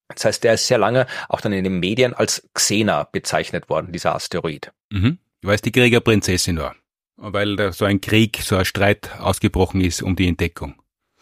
[0.08, 3.92] Das heißt, der ist sehr lange auch dann in den Medien als Xena bezeichnet worden,
[3.92, 4.72] dieser Asteroid.
[4.90, 5.18] Mhm.
[5.42, 6.74] Weil es die Kriegerprinzessin war.
[7.16, 10.74] Weil da so ein Krieg, so ein Streit ausgebrochen ist um die Entdeckung.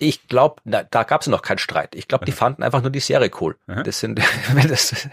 [0.02, 1.94] Ich glaube, da gab es noch keinen Streit.
[1.94, 3.56] Ich glaube, die fanden einfach nur die Serie cool.
[3.66, 4.20] Das sind,
[4.54, 5.08] wenn das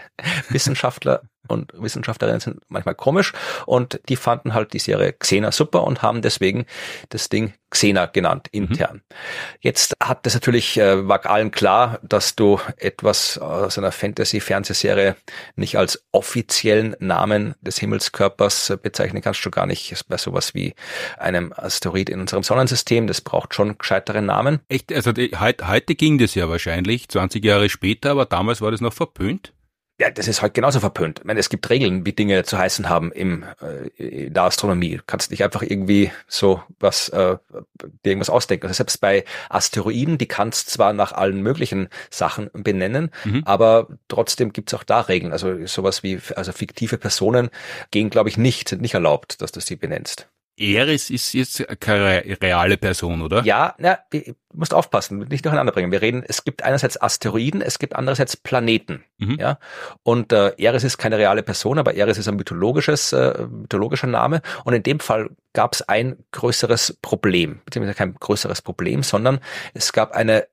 [0.48, 3.32] Wissenschaftler und Wissenschaftlerinnen sind manchmal komisch
[3.66, 6.66] und die fanden halt die Serie Xena super und haben deswegen
[7.08, 8.96] das Ding Xena genannt intern.
[8.96, 9.14] Mhm.
[9.60, 15.16] Jetzt hat das natürlich, äh, war allen klar, dass du etwas aus einer Fantasy-Fernsehserie
[15.54, 20.74] nicht als offiziellen Namen des Himmelskörpers bezeichnen kannst du gar nicht bei sowas wie
[21.16, 23.06] einem Asteroid in unserem Sonnensystem.
[23.06, 24.60] Das braucht schon gescheitere Namen.
[24.80, 28.70] Echt, also die, heute, heute ging das ja wahrscheinlich, 20 Jahre später, aber damals war
[28.70, 29.52] das noch verpönt
[30.00, 31.18] ja, das ist halt genauso verpönt.
[31.18, 34.96] Ich meine, es gibt Regeln, wie Dinge zu heißen haben im, äh, in der Astronomie.
[34.96, 37.36] Du kannst nicht einfach irgendwie so was, äh,
[37.82, 38.66] dir irgendwas ausdenken.
[38.66, 43.42] Also selbst bei Asteroiden, die kannst zwar nach allen möglichen Sachen benennen, mhm.
[43.44, 45.32] aber trotzdem gibt's auch da Regeln.
[45.32, 47.50] Also sowas wie, also fiktive Personen
[47.90, 50.30] gehen, glaube ich, nicht, sind nicht erlaubt, dass du sie benennst.
[50.60, 53.42] Eris ist jetzt keine reale Person, oder?
[53.44, 54.20] Ja, na, du
[54.52, 55.90] musst aufpassen, nicht durcheinander bringen.
[55.90, 59.02] Wir reden, es gibt einerseits Asteroiden, es gibt andererseits Planeten.
[59.16, 59.38] Mhm.
[59.40, 59.58] Ja,
[60.02, 64.42] und äh, Eris ist keine reale Person, aber Eris ist ein mythologisches, äh, mythologischer Name.
[64.64, 69.40] Und in dem Fall gab es ein größeres Problem, beziehungsweise kein größeres Problem, sondern
[69.72, 70.46] es gab eine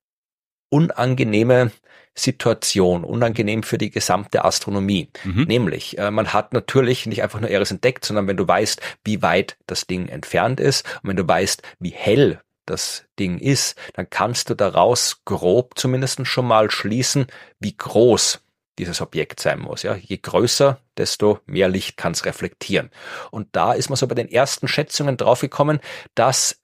[0.69, 1.71] unangenehme
[2.17, 5.10] Situation, unangenehm für die gesamte Astronomie.
[5.23, 5.43] Mhm.
[5.43, 9.21] Nämlich, äh, man hat natürlich nicht einfach nur Eris entdeckt, sondern wenn du weißt, wie
[9.21, 14.10] weit das Ding entfernt ist und wenn du weißt, wie hell das Ding ist, dann
[14.10, 17.27] kannst du daraus grob zumindest schon mal schließen,
[17.60, 18.41] wie groß
[18.77, 19.84] dieses Objekt sein muss.
[19.84, 22.91] Ja, je größer, desto mehr Licht kann es reflektieren.
[23.32, 25.80] Und da ist man so bei den ersten Schätzungen draufgekommen,
[26.13, 26.62] dass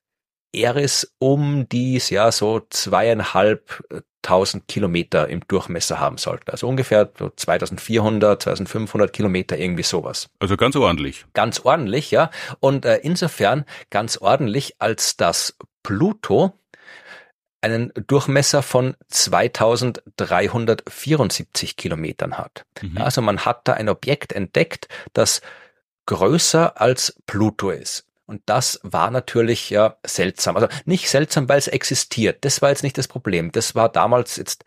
[0.53, 3.83] Eris um dies ja so zweieinhalb
[4.23, 6.51] tausend Kilometer im Durchmesser haben sollte.
[6.51, 10.29] Also ungefähr so 2400, 2500 Kilometer, irgendwie sowas.
[10.39, 11.25] Also ganz ordentlich.
[11.33, 12.31] Ganz ordentlich, ja.
[12.59, 16.57] Und äh, insofern ganz ordentlich, als dass Pluto
[17.61, 22.65] einen Durchmesser von 2374 Kilometern hat.
[22.81, 22.97] Mhm.
[22.97, 25.41] Also man hat da ein Objekt entdeckt, das
[26.05, 28.05] größer als Pluto ist.
[28.33, 30.55] Und das war natürlich ja seltsam.
[30.55, 32.43] Also nicht seltsam, weil es existiert.
[32.43, 33.51] Das war jetzt nicht das Problem.
[33.51, 34.65] Das war damals jetzt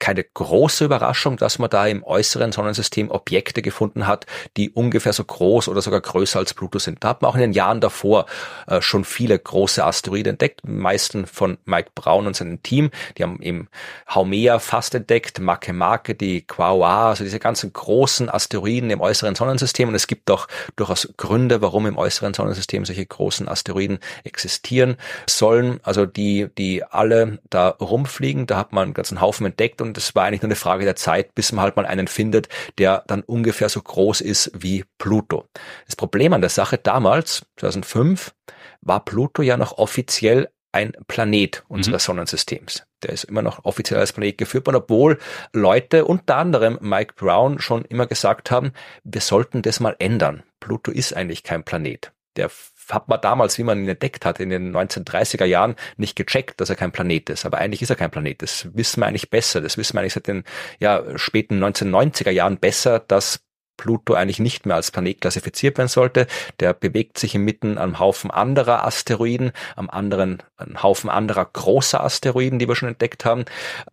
[0.00, 5.22] keine große Überraschung, dass man da im äußeren Sonnensystem Objekte gefunden hat, die ungefähr so
[5.22, 7.04] groß oder sogar größer als Pluto sind.
[7.04, 8.26] Da hat man auch in den Jahren davor
[8.66, 12.90] äh, schon viele große Asteroiden entdeckt, meisten von Mike Brown und seinem Team.
[13.18, 13.68] Die haben eben
[14.12, 19.88] Haumea fast entdeckt, Makemake, die Quaoa, also diese ganzen großen Asteroiden im äußeren Sonnensystem.
[19.88, 24.96] Und es gibt auch durchaus Gründe, warum im äußeren Sonnensystem solche großen Asteroiden existieren
[25.28, 25.80] sollen.
[25.82, 28.46] Also die, die alle da rumfliegen.
[28.46, 30.96] Da hat man einen ganzen Haufen entdeckt und es war eigentlich nur eine Frage der
[30.96, 32.48] Zeit, bis man halt mal einen findet,
[32.78, 35.46] der dann ungefähr so groß ist wie Pluto.
[35.86, 38.32] Das Problem an der Sache damals, 2005,
[38.80, 42.06] war Pluto ja noch offiziell ein Planet unseres mhm.
[42.06, 42.84] Sonnensystems.
[43.02, 45.18] Der ist immer noch offiziell als Planet geführt worden, obwohl
[45.52, 48.72] Leute, unter anderem Mike Brown, schon immer gesagt haben,
[49.02, 50.42] wir sollten das mal ändern.
[50.60, 52.12] Pluto ist eigentlich kein Planet.
[52.36, 52.50] Der
[52.92, 56.70] hat man damals, wie man ihn entdeckt hat, in den 1930er Jahren nicht gecheckt, dass
[56.70, 57.46] er kein Planet ist.
[57.46, 58.42] Aber eigentlich ist er kein Planet.
[58.42, 59.60] Das wissen wir eigentlich besser.
[59.60, 60.44] Das wissen wir eigentlich seit den
[60.78, 63.40] ja, späten 1990er Jahren besser, dass
[63.80, 66.26] Pluto eigentlich nicht mehr als Planet klassifiziert werden sollte.
[66.60, 72.58] Der bewegt sich inmitten am Haufen anderer Asteroiden, am anderen einem Haufen anderer großer Asteroiden,
[72.58, 73.46] die wir schon entdeckt haben.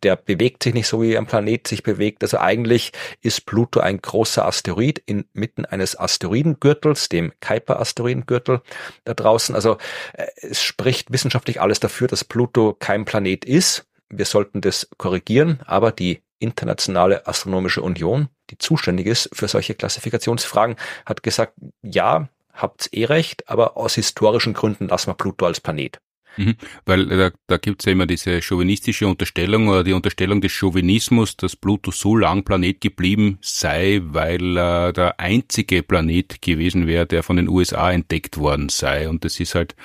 [0.04, 2.22] Der bewegt sich nicht so, wie ein Planet sich bewegt.
[2.22, 8.62] Also eigentlich ist Pluto ein großer Asteroid inmitten eines Asteroidengürtels, dem Kuiper-Asteroidengürtel
[9.06, 9.56] da draußen.
[9.56, 9.78] Also
[10.14, 13.86] äh, es spricht wissenschaftlich alles dafür, dass Pluto kein Planet ist.
[14.10, 20.76] Wir sollten das korrigieren, aber die Internationale Astronomische Union, die zuständig ist für solche Klassifikationsfragen,
[21.06, 26.00] hat gesagt, ja, habt's eh recht, aber aus historischen Gründen lassen wir Pluto als Planet.
[26.38, 30.52] Mhm, weil da, da gibt es ja immer diese chauvinistische Unterstellung oder die Unterstellung des
[30.52, 37.08] Chauvinismus, dass Pluto so lang Planet geblieben sei, weil er der einzige Planet gewesen wäre,
[37.08, 39.10] der von den USA entdeckt worden sei.
[39.10, 39.76] Und das ist halt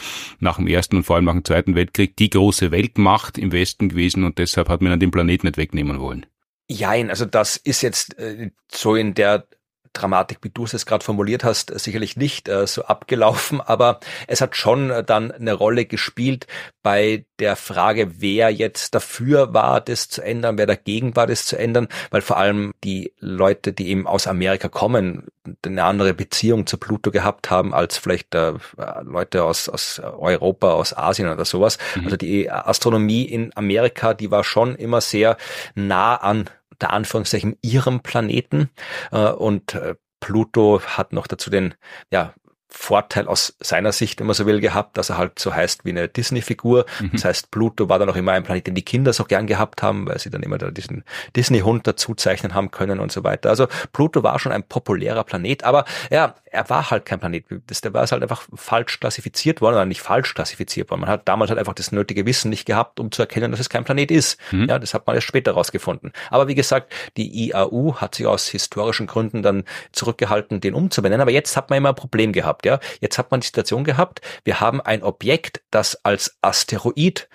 [0.40, 3.88] nach dem Ersten und vor allem nach dem Zweiten Weltkrieg die große Weltmacht im Westen
[3.88, 6.26] gewesen und deshalb hat man den Planet nicht wegnehmen wollen.
[6.72, 9.46] Jein, also das ist jetzt äh, so in der
[9.92, 14.56] Dramatik, wie du es gerade formuliert hast, sicherlich nicht äh, so abgelaufen, aber es hat
[14.56, 16.46] schon äh, dann eine Rolle gespielt
[16.82, 21.58] bei der Frage, wer jetzt dafür war, das zu ändern, wer dagegen war, das zu
[21.58, 25.26] ändern, weil vor allem die Leute, die eben aus Amerika kommen,
[25.64, 28.54] eine andere Beziehung zu Pluto gehabt haben als vielleicht äh,
[29.02, 31.78] Leute aus, aus Europa, aus Asien oder sowas.
[31.96, 32.04] Mhm.
[32.04, 35.36] Also die Astronomie in Amerika, die war schon immer sehr
[35.74, 38.70] nah an unter Anführungszeichen ihrem Planeten.
[39.10, 41.74] Äh, und äh, Pluto hat noch dazu den
[42.10, 42.34] ja,
[42.72, 45.90] Vorteil aus seiner Sicht, wenn man so will, gehabt, dass er halt so heißt wie
[45.90, 46.86] eine Disney-Figur.
[47.00, 47.10] Mhm.
[47.12, 49.82] Das heißt, Pluto war dann auch immer ein Planet, den die Kinder so gern gehabt
[49.82, 51.04] haben, weil sie dann immer da diesen
[51.36, 53.50] Disney-Hund dazuzeichnen haben können und so weiter.
[53.50, 57.44] Also Pluto war schon ein populärer Planet, aber ja, er war halt kein Planet.
[57.66, 61.00] Das, der war halt einfach falsch klassifiziert worden, oder nicht falsch klassifiziert worden.
[61.02, 63.68] Man hat damals halt einfach das nötige Wissen nicht gehabt, um zu erkennen, dass es
[63.68, 64.38] kein Planet ist.
[64.50, 64.68] Mhm.
[64.68, 66.12] Ja, das hat man erst später rausgefunden.
[66.30, 71.22] Aber wie gesagt, die IAU hat sich aus historischen Gründen dann zurückgehalten, den umzubenennen.
[71.22, 72.80] Aber jetzt hat man immer ein Problem gehabt, ja.
[73.00, 77.28] Jetzt hat man die Situation gehabt, wir haben ein Objekt, das als Asteroid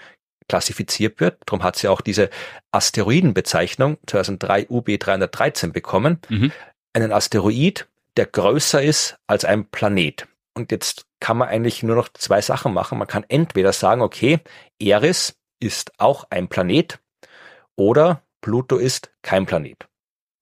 [0.48, 1.38] klassifiziert wird.
[1.46, 2.30] Darum hat sie auch diese
[2.72, 6.20] Asteroidenbezeichnung 2003 UB 313 bekommen.
[6.30, 6.52] Mhm.
[6.94, 10.28] Einen Asteroid, der größer ist als ein Planet.
[10.54, 12.98] Und jetzt kann man eigentlich nur noch zwei Sachen machen.
[12.98, 14.40] Man kann entweder sagen, okay,
[14.80, 17.00] Eris ist auch ein Planet
[17.76, 19.88] oder Pluto ist kein Planet.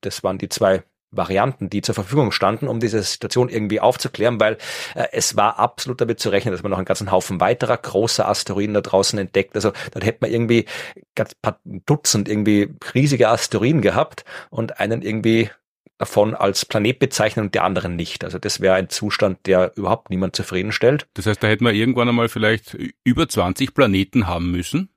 [0.02, 0.84] Das waren die zwei
[1.16, 4.58] Varianten, die zur Verfügung standen, um diese Situation irgendwie aufzuklären, weil
[4.94, 8.28] äh, es war absolut damit zu rechnen, dass man noch einen ganzen Haufen weiterer großer
[8.28, 9.54] Asteroiden da draußen entdeckt.
[9.54, 10.66] Also dann hätte man irgendwie
[11.14, 15.50] ganz paar Dutzend irgendwie riesige Asteroiden gehabt und einen irgendwie
[15.98, 18.24] davon als Planet bezeichnen und die anderen nicht.
[18.24, 21.06] Also das wäre ein Zustand, der überhaupt niemand zufriedenstellt.
[21.14, 24.90] Das heißt, da hätten wir irgendwann einmal vielleicht über 20 Planeten haben müssen?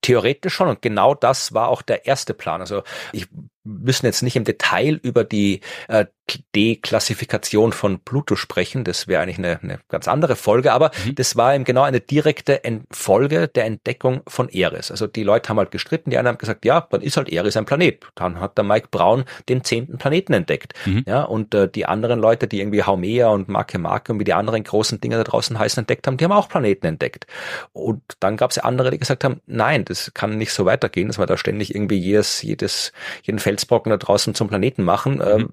[0.00, 2.60] Theoretisch schon und genau das war auch der erste Plan.
[2.60, 3.28] Also ich
[3.64, 6.06] müssen jetzt nicht im Detail über die äh,
[6.54, 8.84] Deklassifikation von Pluto sprechen.
[8.84, 11.14] Das wäre eigentlich eine, eine ganz andere Folge, aber mhm.
[11.14, 14.90] das war eben genau eine direkte Folge der Entdeckung von Eris.
[14.90, 17.56] Also die Leute haben halt gestritten, die einen haben gesagt, ja, dann ist halt Eris
[17.56, 18.06] ein Planet.
[18.14, 20.74] Dann hat der Mike Brown den zehnten Planeten entdeckt.
[20.86, 21.04] Mhm.
[21.06, 24.34] Ja, und äh, die anderen Leute, die irgendwie Haumea und Marke Marke und wie die
[24.34, 27.26] anderen großen Dinge da draußen heißen entdeckt haben, die haben auch Planeten entdeckt.
[27.72, 31.08] Und dann gab es ja andere, die gesagt haben, nein, das kann nicht so weitergehen,
[31.08, 35.16] dass wir da ständig irgendwie jedes, jedes, jeden Felsbrocken da draußen zum Planeten machen.
[35.16, 35.22] Mhm.
[35.22, 35.48] Ähm,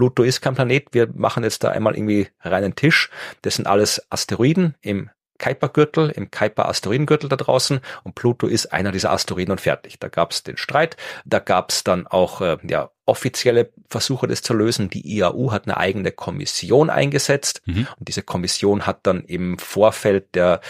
[0.00, 3.10] Pluto ist kein Planet, wir machen jetzt da einmal irgendwie reinen Tisch.
[3.42, 5.10] Das sind alles Asteroiden im
[5.40, 9.98] Kuipergürtel, im Kuiper-Asteroidengürtel da draußen und Pluto ist einer dieser Asteroiden und fertig.
[9.98, 14.42] Da gab es den Streit, da gab es dann auch äh, ja, offizielle Versuche, das
[14.42, 14.88] zu lösen.
[14.88, 17.88] Die IAU hat eine eigene Kommission eingesetzt mhm.
[17.98, 20.60] und diese Kommission hat dann im Vorfeld der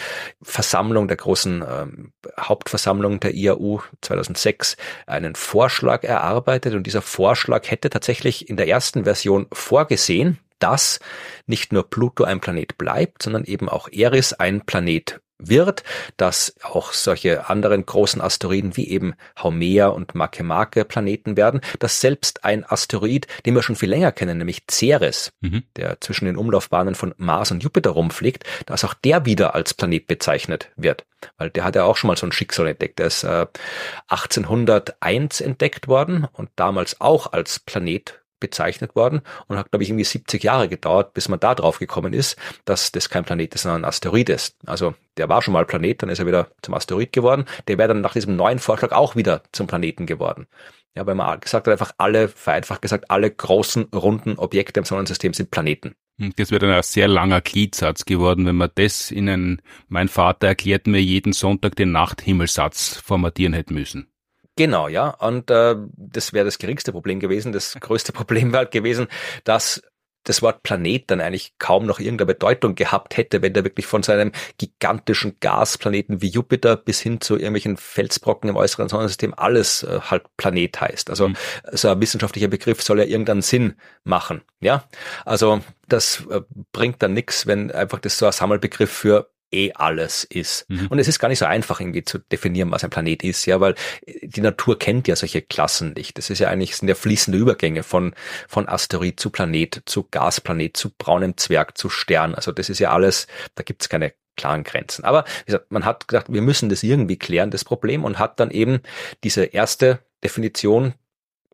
[0.40, 7.90] Versammlung, der großen ähm, Hauptversammlung der IAU 2006 einen Vorschlag erarbeitet und dieser Vorschlag hätte
[7.90, 11.00] tatsächlich in der ersten Version vorgesehen, dass
[11.46, 15.82] nicht nur Pluto ein Planet bleibt, sondern eben auch Eris ein Planet wird,
[16.16, 22.44] dass auch solche anderen großen Asteroiden wie eben Haumea und Makemake Planeten werden, dass selbst
[22.44, 25.64] ein Asteroid, den wir schon viel länger kennen, nämlich Ceres, mhm.
[25.76, 30.06] der zwischen den Umlaufbahnen von Mars und Jupiter rumfliegt, dass auch der wieder als Planet
[30.06, 31.04] bezeichnet wird.
[31.36, 32.98] Weil der hat ja auch schon mal so ein Schicksal entdeckt.
[32.98, 33.46] Der ist äh,
[34.08, 40.04] 1801 entdeckt worden und damals auch als Planet bezeichnet worden und hat, glaube ich, irgendwie
[40.04, 43.82] 70 Jahre gedauert, bis man da drauf gekommen ist, dass das kein Planet ist, sondern
[43.82, 44.56] ein Asteroid ist.
[44.66, 47.44] Also der war schon mal Planet, dann ist er wieder zum Asteroid geworden.
[47.68, 50.46] Der wäre dann nach diesem neuen Vorschlag auch wieder zum Planeten geworden.
[50.96, 55.32] Ja, weil man gesagt hat, einfach alle, vereinfacht gesagt, alle großen, runden Objekte im Sonnensystem
[55.34, 55.94] sind Planeten.
[56.18, 60.08] Hm, das wäre dann ein sehr langer Gliedsatz geworden, wenn man das in einen, mein
[60.08, 64.09] Vater erklärt mir jeden Sonntag den Nachthimmelsatz formatieren hätte müssen.
[64.56, 65.10] Genau, ja.
[65.10, 67.52] Und äh, das wäre das geringste Problem gewesen.
[67.52, 69.08] Das größte Problem wäre halt gewesen,
[69.44, 69.82] dass
[70.24, 74.02] das Wort Planet dann eigentlich kaum noch irgendeine Bedeutung gehabt hätte, wenn der wirklich von
[74.02, 80.00] seinem gigantischen Gasplaneten wie Jupiter bis hin zu irgendwelchen Felsbrocken im äußeren Sonnensystem alles äh,
[80.02, 81.10] halt Planet heißt.
[81.10, 81.36] Also mhm.
[81.72, 84.42] so ein wissenschaftlicher Begriff soll ja irgendeinen Sinn machen.
[84.60, 84.84] Ja,
[85.24, 90.24] also das äh, bringt dann nichts, wenn einfach das so ein Sammelbegriff für eh alles
[90.24, 90.68] ist.
[90.68, 90.88] Mhm.
[90.88, 93.60] Und es ist gar nicht so einfach irgendwie zu definieren, was ein Planet ist, ja,
[93.60, 93.74] weil
[94.22, 96.18] die Natur kennt ja solche Klassen nicht.
[96.18, 98.14] Das ist ja eigentlich, sind ja fließende Übergänge von,
[98.48, 102.34] von Asteroid zu Planet, zu Gasplanet, zu braunem Zwerg, zu Stern.
[102.34, 105.04] Also das ist ja alles, da gibt's keine klaren Grenzen.
[105.04, 108.40] Aber wie gesagt, man hat gedacht, wir müssen das irgendwie klären, das Problem, und hat
[108.40, 108.80] dann eben
[109.22, 110.94] diese erste Definition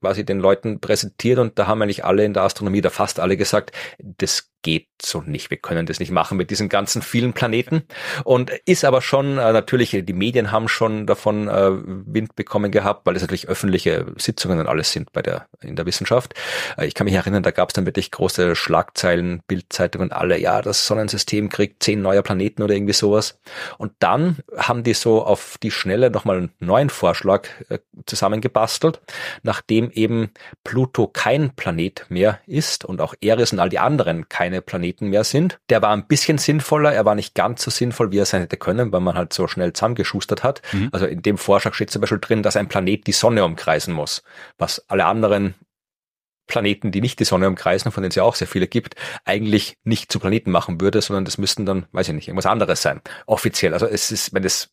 [0.00, 3.36] quasi den Leuten präsentiert und da haben eigentlich alle in der Astronomie, da fast alle
[3.36, 5.50] gesagt, das geht so nicht.
[5.50, 7.84] Wir können das nicht machen mit diesen ganzen vielen Planeten.
[8.24, 13.06] Und ist aber schon, äh, natürlich, die Medien haben schon davon äh, Wind bekommen gehabt,
[13.06, 16.34] weil es natürlich öffentliche Sitzungen und alles sind bei der, in der Wissenschaft.
[16.76, 20.60] Äh, ich kann mich erinnern, da gab es dann wirklich große Schlagzeilen, Bildzeitungen, alle, ja,
[20.62, 23.38] das Sonnensystem kriegt zehn neue Planeten oder irgendwie sowas.
[23.78, 27.46] Und dann haben die so auf die Schnelle nochmal einen neuen Vorschlag
[28.06, 29.00] zusammengebastelt,
[29.44, 30.30] nachdem eben
[30.64, 35.08] Pluto kein Planet mehr ist und auch Eris und all die anderen keine keine Planeten
[35.08, 35.58] mehr sind.
[35.70, 38.56] Der war ein bisschen sinnvoller, er war nicht ganz so sinnvoll, wie er sein hätte
[38.56, 40.62] können, weil man halt so schnell zusammengeschustert hat.
[40.72, 40.88] Mhm.
[40.92, 44.22] Also in dem Vorschlag steht zum Beispiel drin, dass ein Planet die Sonne umkreisen muss,
[44.58, 45.54] was alle anderen
[46.46, 49.76] Planeten, die nicht die Sonne umkreisen, von denen es ja auch sehr viele gibt, eigentlich
[49.84, 53.00] nicht zu Planeten machen würde, sondern das müssten dann, weiß ich nicht, irgendwas anderes sein.
[53.26, 53.72] Offiziell.
[53.72, 54.70] Also es ist, wenn es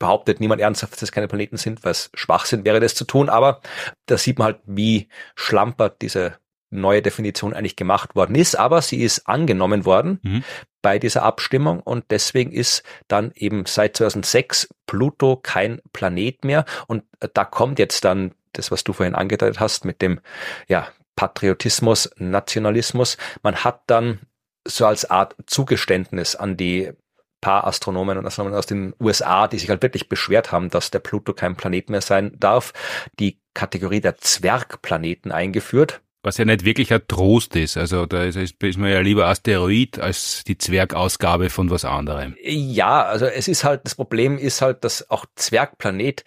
[0.00, 3.28] behauptet niemand ernsthaft, dass es keine Planeten sind, weil es Schwachsinn wäre, das zu tun,
[3.28, 3.60] aber
[4.06, 6.38] da sieht man halt, wie schlampert diese
[6.70, 10.44] neue Definition eigentlich gemacht worden ist, aber sie ist angenommen worden mhm.
[10.82, 17.04] bei dieser Abstimmung und deswegen ist dann eben seit 2006 Pluto kein Planet mehr und
[17.34, 20.20] da kommt jetzt dann das, was du vorhin angedeutet hast mit dem
[20.68, 23.16] ja, Patriotismus, Nationalismus.
[23.42, 24.20] Man hat dann
[24.66, 26.92] so als Art Zugeständnis an die
[27.40, 30.98] paar Astronomen und Astronomen aus den USA, die sich halt wirklich beschwert haben, dass der
[30.98, 32.72] Pluto kein Planet mehr sein darf,
[33.18, 36.00] die Kategorie der Zwergplaneten eingeführt.
[36.22, 37.76] Was ja nicht wirklich ein Trost ist.
[37.76, 42.36] Also da ist, ist man ja lieber Asteroid als die Zwergausgabe von was anderem.
[42.42, 46.24] Ja, also es ist halt, das Problem ist halt, dass auch Zwergplanet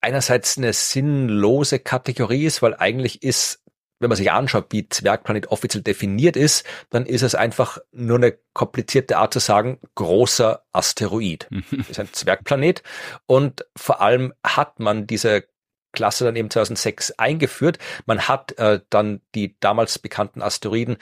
[0.00, 3.62] einerseits eine sinnlose Kategorie ist, weil eigentlich ist,
[3.98, 8.38] wenn man sich anschaut, wie Zwergplanet offiziell definiert ist, dann ist es einfach nur eine
[8.54, 11.46] komplizierte Art zu sagen, großer Asteroid.
[11.70, 12.82] Das ist ein Zwergplanet
[13.26, 15.44] und vor allem hat man diese
[15.92, 17.78] Klasse dann eben 2006 eingeführt.
[18.06, 20.96] Man hat äh, dann die damals bekannten Asteroiden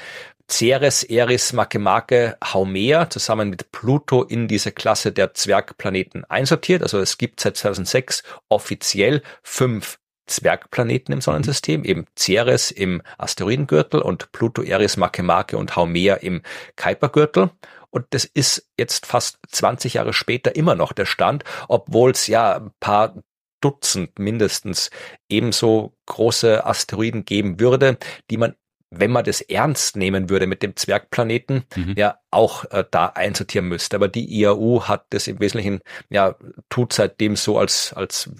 [0.51, 6.83] Ceres, Eris, Makemake, Haumea zusammen mit Pluto in diese Klasse der Zwergplaneten einsortiert.
[6.83, 14.33] Also es gibt seit 2006 offiziell fünf Zwergplaneten im Sonnensystem, eben Ceres im Asteroidengürtel und
[14.33, 16.42] Pluto, Eris, Makemake und Haumea im
[16.77, 17.51] Kuipergürtel.
[17.90, 22.57] Und das ist jetzt fast 20 Jahre später immer noch der Stand, obwohl es ja
[22.57, 23.14] ein paar
[23.60, 24.90] Dutzend mindestens
[25.28, 27.98] ebenso große Asteroiden geben würde,
[28.30, 28.54] die man
[28.90, 31.94] wenn man das ernst nehmen würde mit dem Zwergplaneten, mhm.
[31.96, 33.96] ja auch äh, da einsortieren müsste.
[33.96, 36.36] Aber die IAU hat das im Wesentlichen, ja,
[36.70, 38.30] tut seitdem so, als, als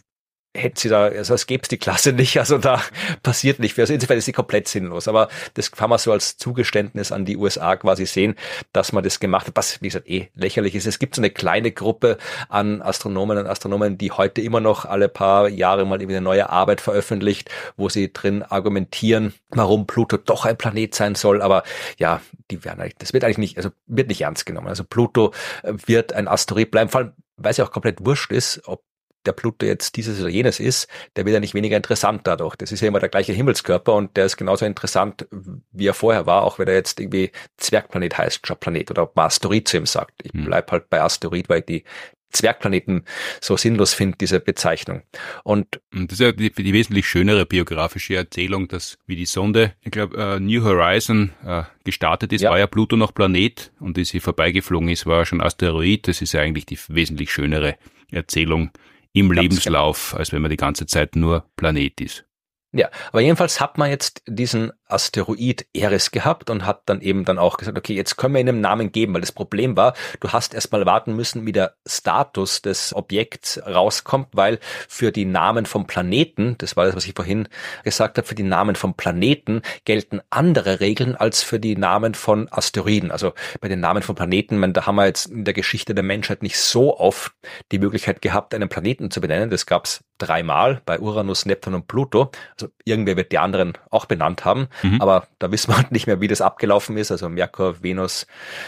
[0.59, 2.83] hätte sie da, also es gäbe die Klasse nicht, also da
[3.23, 3.83] passiert nicht viel.
[3.83, 5.09] Also insofern ist sie komplett sinnlos.
[5.09, 8.35] Aber das kann man so als Zugeständnis an die USA quasi sehen,
[8.73, 10.87] dass man das gemacht hat, was, wie gesagt, eh lächerlich ist.
[10.87, 12.19] Es gibt so eine kleine Gruppe
[12.49, 16.51] an Astronomen und Astronomen, die heute immer noch alle paar Jahre mal irgendwie eine neue
[16.51, 21.43] Arbeit veröffentlicht, wo sie drin argumentieren, warum Pluto doch ein Planet sein soll.
[21.43, 21.63] Aber
[21.99, 24.69] ja, die werden eigentlich, das wird eigentlich nicht, also wird nicht ernst genommen.
[24.69, 28.63] Also Pluto wird ein Asteroid bleiben, vor allem, weil es ja auch komplett wurscht ist,
[28.67, 28.83] ob
[29.29, 32.57] der Pluto jetzt dieses oder jenes ist, der wird ja nicht weniger interessant dadurch.
[32.57, 35.29] Das ist ja immer der gleiche Himmelskörper und der ist genauso interessant,
[35.71, 39.15] wie er vorher war, auch wenn er jetzt irgendwie Zwergplanet heißt, statt Planet oder ob
[39.17, 40.15] man Asteroid zu ihm sagt.
[40.23, 40.47] Ich hm.
[40.47, 41.85] bleib halt bei Asteroid, weil ich die
[42.31, 43.05] Zwergplaneten
[43.41, 45.03] so sinnlos finde, diese Bezeichnung.
[45.45, 49.91] Und, das ist ja die, die, wesentlich schönere biografische Erzählung, dass wie die Sonde, ich
[49.91, 52.51] glaube, uh, New Horizon uh, gestartet ist, ja.
[52.51, 56.07] war ja Pluto noch Planet und wie sie vorbeigeflogen ist, war schon Asteroid.
[56.07, 57.77] Das ist ja eigentlich die wesentlich schönere
[58.11, 58.71] Erzählung
[59.19, 60.21] im Ganz Lebenslauf, genau.
[60.21, 62.25] als wenn man die ganze Zeit nur Planet ist.
[62.73, 67.39] Ja, aber jedenfalls hat man jetzt diesen Asteroid Eris gehabt und hat dann eben dann
[67.39, 70.29] auch gesagt, okay, jetzt können wir ihm einen Namen geben, weil das Problem war, du
[70.31, 74.59] hast erstmal warten müssen, wie der Status des Objekts rauskommt, weil
[74.89, 77.49] für die Namen vom Planeten, das war das, was ich vorhin
[77.85, 82.49] gesagt habe, für die Namen vom Planeten gelten andere Regeln als für die Namen von
[82.51, 83.11] Asteroiden.
[83.11, 86.05] Also bei den Namen von Planeten, man, da haben wir jetzt in der Geschichte der
[86.05, 87.33] Menschheit nicht so oft
[87.73, 89.51] die Möglichkeit gehabt, einen Planeten zu benennen.
[89.51, 92.31] Das gab's dreimal bei Uranus, Neptun und Pluto.
[92.55, 95.01] Also irgendwer wird die anderen auch benannt haben, mhm.
[95.01, 97.11] aber da wissen wir halt nicht mehr, wie das abgelaufen ist.
[97.11, 98.27] Also Merkur, Venus,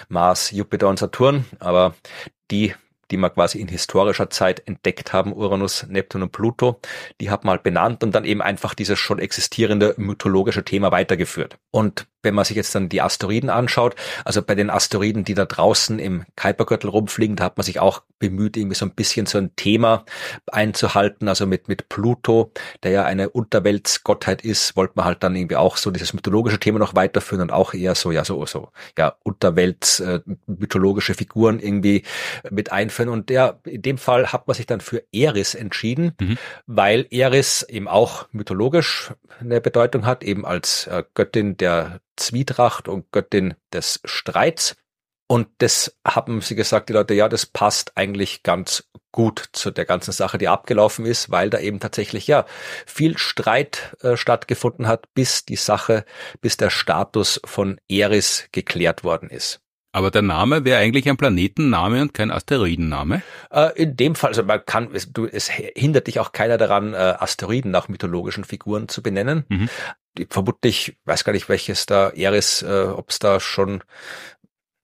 [0.09, 1.45] Mars, Jupiter und Saturn.
[1.59, 1.95] Aber
[2.51, 2.75] die
[3.11, 6.81] die man quasi in historischer Zeit entdeckt haben, Uranus, Neptun und Pluto,
[7.21, 11.59] die hat man halt benannt und dann eben einfach dieses schon existierende mythologische Thema weitergeführt.
[11.71, 13.95] Und wenn man sich jetzt dann die Asteroiden anschaut,
[14.25, 18.03] also bei den Asteroiden, die da draußen im Kuipergürtel rumfliegen, da hat man sich auch
[18.19, 20.05] bemüht, irgendwie so ein bisschen so ein Thema
[20.47, 21.29] einzuhalten.
[21.29, 22.53] Also mit, mit Pluto,
[22.83, 26.79] der ja eine Unterweltsgottheit ist, wollte man halt dann irgendwie auch so dieses mythologische Thema
[26.79, 32.05] noch weiterführen und auch eher so, ja, so, so, ja, Unterwelts, äh, mythologische Figuren irgendwie
[32.51, 33.09] mit einführen.
[33.09, 36.39] Und ja, in dem Fall hat man sich dann für Eris entschieden, mhm.
[36.67, 43.11] weil Eris eben auch mythologisch eine Bedeutung hat, eben als äh, Göttin der Zwietracht und
[43.13, 44.77] Göttin des Streits.
[45.27, 49.85] Und das haben sie gesagt, die Leute, ja, das passt eigentlich ganz gut zu der
[49.85, 52.47] ganzen Sache, die abgelaufen ist, weil da eben tatsächlich ja
[52.85, 56.05] viel Streit äh, stattgefunden hat, bis die Sache,
[56.41, 59.61] bis der Status von Eris geklärt worden ist.
[59.93, 63.23] Aber der Name wäre eigentlich ein Planetenname und kein Asteroidenname?
[63.51, 66.95] Äh, in dem Fall, also man kann, es, du, es hindert dich auch keiner daran,
[66.95, 69.45] äh, Asteroiden nach mythologischen Figuren zu benennen.
[69.49, 69.69] Mhm.
[70.29, 73.83] Vermutlich, weiß gar nicht, welches da Eris, äh, ob es da schon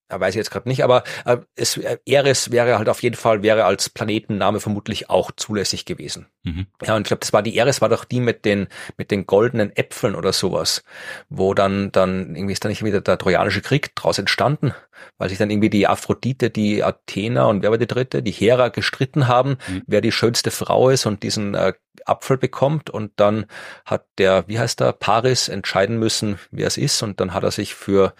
[0.09, 3.43] weiß ich jetzt gerade nicht, aber äh, es, äh, Eris wäre halt auf jeden Fall,
[3.43, 6.27] wäre als Planetenname vermutlich auch zulässig gewesen.
[6.43, 6.67] Mhm.
[6.85, 9.25] Ja, und ich glaube, das war die Eris, war doch die mit den, mit den
[9.27, 10.83] goldenen Äpfeln oder sowas,
[11.29, 14.73] wo dann, dann irgendwie ist da nicht wieder der Trojanische Krieg draus entstanden,
[15.17, 18.69] weil sich dann irgendwie die Aphrodite, die Athena und wer war die dritte, die Hera
[18.69, 19.83] gestritten haben, mhm.
[19.87, 21.73] wer die schönste Frau ist und diesen äh,
[22.05, 23.45] Apfel bekommt und dann
[23.85, 27.51] hat der, wie heißt der, Paris entscheiden müssen, wer es ist und dann hat er
[27.51, 28.13] sich für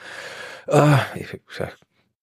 [0.68, 0.98] äh,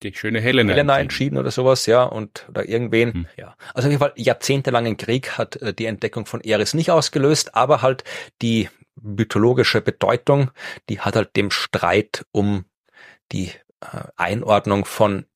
[0.02, 3.26] die schöne Helena, Helena entschieden oder sowas, ja, und oder irgendwen, hm.
[3.36, 3.56] ja.
[3.72, 7.82] Also auf jeden Fall jahrzehntelangen Krieg hat äh, die Entdeckung von Eris nicht ausgelöst, aber
[7.82, 8.04] halt
[8.42, 8.68] die
[9.00, 10.50] mythologische Bedeutung,
[10.88, 12.64] die hat halt dem Streit um
[13.32, 15.26] die äh, Einordnung von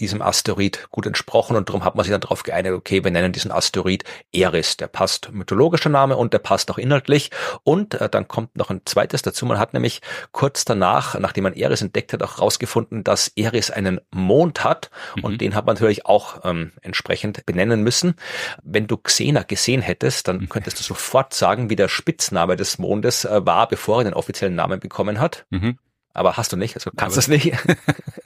[0.00, 3.32] diesem Asteroid gut entsprochen und darum hat man sich dann darauf geeinigt, okay, wir nennen
[3.32, 4.76] diesen Asteroid Eris.
[4.76, 7.30] Der passt mythologischer Name und der passt auch inhaltlich.
[7.64, 9.46] Und äh, dann kommt noch ein zweites dazu.
[9.46, 10.00] Man hat nämlich
[10.32, 15.24] kurz danach, nachdem man Eris entdeckt hat, auch rausgefunden, dass Eris einen Mond hat mhm.
[15.24, 18.14] und den hat man natürlich auch ähm, entsprechend benennen müssen.
[18.62, 20.48] Wenn du Xena gesehen hättest, dann mhm.
[20.48, 24.54] könntest du sofort sagen, wie der Spitzname des Mondes äh, war, bevor er den offiziellen
[24.54, 25.46] Namen bekommen hat.
[25.50, 25.78] Mhm
[26.18, 27.52] aber hast du nicht, also kannst du es nicht.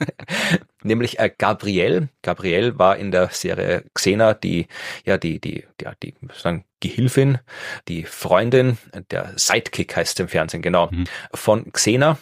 [0.83, 2.09] Nämlich äh, Gabrielle.
[2.21, 4.67] Gabrielle war in der Serie Xena die,
[5.05, 7.39] ja, die, die, ja, die, sagen, Gehilfin,
[7.87, 8.77] die Freundin,
[9.11, 11.05] der Sidekick heißt im Fernsehen, genau, mhm.
[11.33, 12.17] von Xena.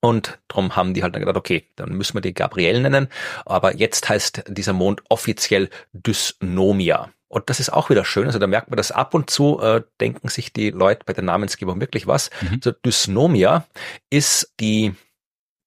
[0.00, 3.08] Und darum haben die halt dann gedacht, okay, dann müssen wir die Gabrielle nennen.
[3.44, 7.10] Aber jetzt heißt dieser Mond offiziell Dysnomia.
[7.30, 8.26] Und das ist auch wieder schön.
[8.26, 11.22] Also da merkt man, dass ab und zu äh, denken sich die Leute bei der
[11.22, 12.30] Namensgebung wirklich was.
[12.40, 12.54] Mhm.
[12.54, 13.66] Also Dysnomia
[14.10, 14.94] ist die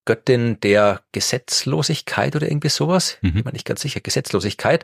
[0.05, 3.17] Göttin der Gesetzlosigkeit oder irgendwie sowas.
[3.21, 3.37] Mhm.
[3.37, 4.01] Ich bin nicht ganz sicher.
[4.01, 4.83] Gesetzlosigkeit.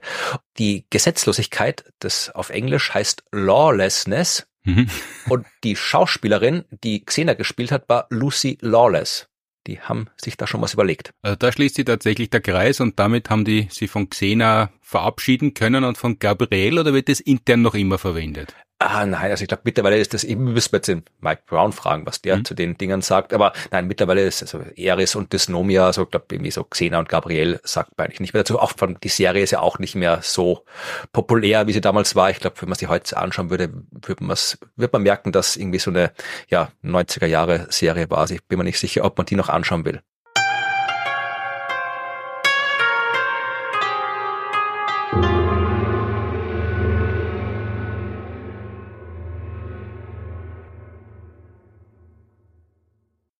[0.57, 4.47] Die Gesetzlosigkeit, das auf Englisch heißt Lawlessness.
[4.63, 4.89] Mhm.
[5.27, 9.27] Und die Schauspielerin, die Xena gespielt hat, war Lucy Lawless
[9.67, 11.11] die haben sich da schon was überlegt.
[11.21, 15.53] Also da schließt sich tatsächlich der Kreis und damit haben die sie von Xena verabschieden
[15.53, 18.55] können und von Gabriel oder wird das intern noch immer verwendet?
[18.81, 21.73] Ah, nein, also ich glaube, mittlerweile ist das eben, müssen wir jetzt den Mike Brown
[21.73, 22.45] fragen, was der mhm.
[22.45, 23.33] zu den Dingern sagt.
[23.33, 27.09] Aber nein, mittlerweile ist also Eris und Dysnomia, also ich glaube, irgendwie so Xena und
[27.09, 28.57] Gabriel sagt man eigentlich nicht mehr dazu.
[28.57, 30.63] Auch von, die Serie ist ja auch nicht mehr so
[31.11, 32.29] populär, wie sie damals war.
[32.29, 34.37] Ich glaube, wenn man sie heute anschauen würde, würde man
[34.77, 36.13] wird man merken, dass irgendwie so eine,
[36.47, 38.19] ja, 90er Jahre Serie war.
[38.19, 40.01] Also ich bin mir nicht sicher, ob man die noch anschauen will.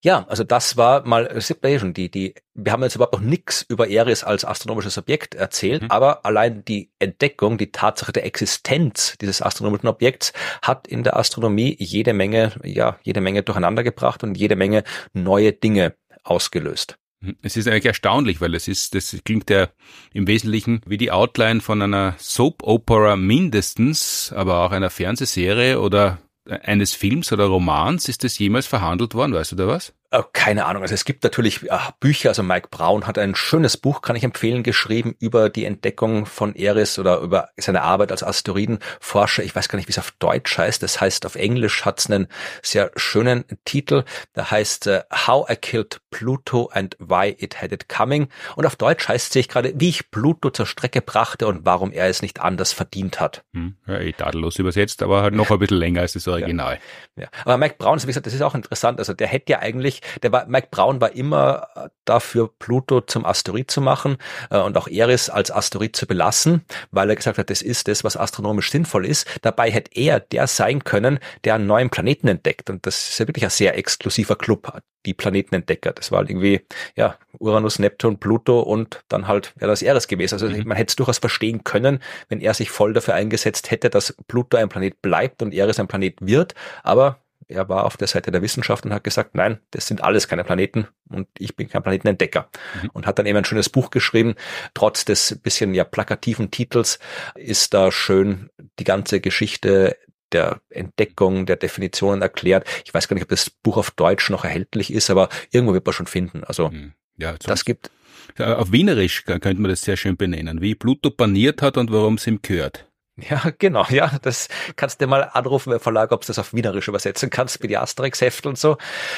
[0.02, 1.94] Ja, also das war mal Separation.
[1.94, 5.92] Die, die, wir haben jetzt überhaupt noch nichts über Eris als astronomisches Objekt erzählt, mhm.
[5.92, 10.32] aber allein die Entdeckung, die Tatsache der Existenz dieses astronomischen Objekts
[10.62, 14.84] hat in der Astronomie jede Menge, ja, jede Menge durcheinander gebracht und jede Menge
[15.14, 16.98] neue Dinge ausgelöst.
[17.20, 17.36] Mhm.
[17.42, 19.68] Es ist eigentlich erstaunlich, weil es ist, das klingt ja
[20.14, 26.20] im Wesentlichen wie die Outline von einer Soap Opera mindestens, aber auch einer Fernsehserie oder
[26.50, 28.10] eines Films oder Romans?
[28.10, 29.34] Ist das jemals verhandelt worden?
[29.34, 29.94] Weißt du da was?
[30.12, 30.82] Äh, keine Ahnung.
[30.82, 32.30] Also es gibt natürlich ach, Bücher.
[32.30, 36.56] Also Mike Brown hat ein schönes Buch, kann ich empfehlen, geschrieben über die Entdeckung von
[36.56, 39.44] Eris oder über seine Arbeit als Asteroidenforscher.
[39.44, 40.82] Ich weiß gar nicht, wie es auf Deutsch heißt.
[40.82, 42.28] Das heißt, auf Englisch hat es einen
[42.64, 44.04] sehr schönen Titel.
[44.36, 48.30] Der heißt uh, How I Killed Pluto and Why It Had It Coming.
[48.56, 51.92] Und auf Deutsch heißt sehe ich gerade, wie ich Pluto zur Strecke brachte und warum
[51.92, 53.44] er es nicht anders verdient hat.
[53.54, 56.80] Hm, ja, eh tadellos übersetzt, aber halt noch ein bisschen länger als das Original.
[57.16, 57.24] Ja.
[57.24, 57.30] ja.
[57.46, 58.98] Aber Mike Brown, wie gesagt, das ist auch interessant.
[58.98, 63.26] Also der hätte ja eigentlich der war, Mike Brown war immer äh, dafür, Pluto zum
[63.26, 64.18] Asteroid zu machen
[64.50, 68.04] äh, und auch Eris als Asteroid zu belassen, weil er gesagt hat, das ist das,
[68.04, 69.28] was astronomisch sinnvoll ist.
[69.42, 72.70] Dabei hätte er der sein können, der einen neuen Planeten entdeckt.
[72.70, 75.94] Und das ist ja wirklich ein sehr exklusiver Club, die Planetenentdecker.
[75.94, 76.62] Das war halt irgendwie,
[76.96, 80.36] ja, Uranus, Neptun, Pluto und dann halt wäre das Eris gewesen.
[80.36, 80.68] Also mhm.
[80.68, 84.58] man hätte es durchaus verstehen können, wenn er sich voll dafür eingesetzt hätte, dass Pluto
[84.58, 86.56] ein Planet bleibt und Eris ein Planet wird.
[86.84, 87.20] Aber
[87.50, 90.44] er war auf der Seite der Wissenschaft und hat gesagt, nein, das sind alles keine
[90.44, 92.50] Planeten und ich bin kein Planetenentdecker.
[92.82, 92.90] Mhm.
[92.94, 94.36] Und hat dann eben ein schönes Buch geschrieben.
[94.76, 97.00] Trotz des bisschen ja plakativen Titels
[97.36, 99.98] ist da schön die ganze Geschichte
[100.32, 102.68] der Entdeckung, der Definitionen erklärt.
[102.86, 105.88] Ich weiß gar nicht, ob das Buch auf Deutsch noch erhältlich ist, aber irgendwo wird
[105.88, 106.44] man schon finden.
[106.44, 106.94] Also mhm.
[107.18, 107.90] ja, das gibt.
[108.38, 112.28] Auf Wienerisch könnte man das sehr schön benennen, wie Pluto paniert hat und warum es
[112.28, 112.89] ihm gehört.
[113.30, 116.54] Ja, genau, ja, das kannst du dir mal anrufen, der Verlag, ob du das auf
[116.54, 118.78] Wienerisch übersetzen kannst, wie die Asterix-Heftel und so.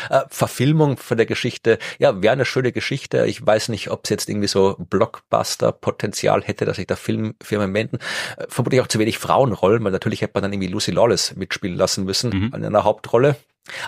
[0.09, 3.25] Äh, Verfilmung von der Geschichte, ja, wäre eine schöne Geschichte.
[3.25, 7.97] Ich weiß nicht, ob es jetzt irgendwie so Blockbuster-Potenzial hätte, dass sich da Filmfirmen wenden.
[8.37, 11.77] Äh, vermutlich auch zu wenig Frauenrollen, weil natürlich hätte man dann irgendwie Lucy Lawless mitspielen
[11.77, 12.53] lassen müssen mhm.
[12.55, 13.35] in einer Hauptrolle.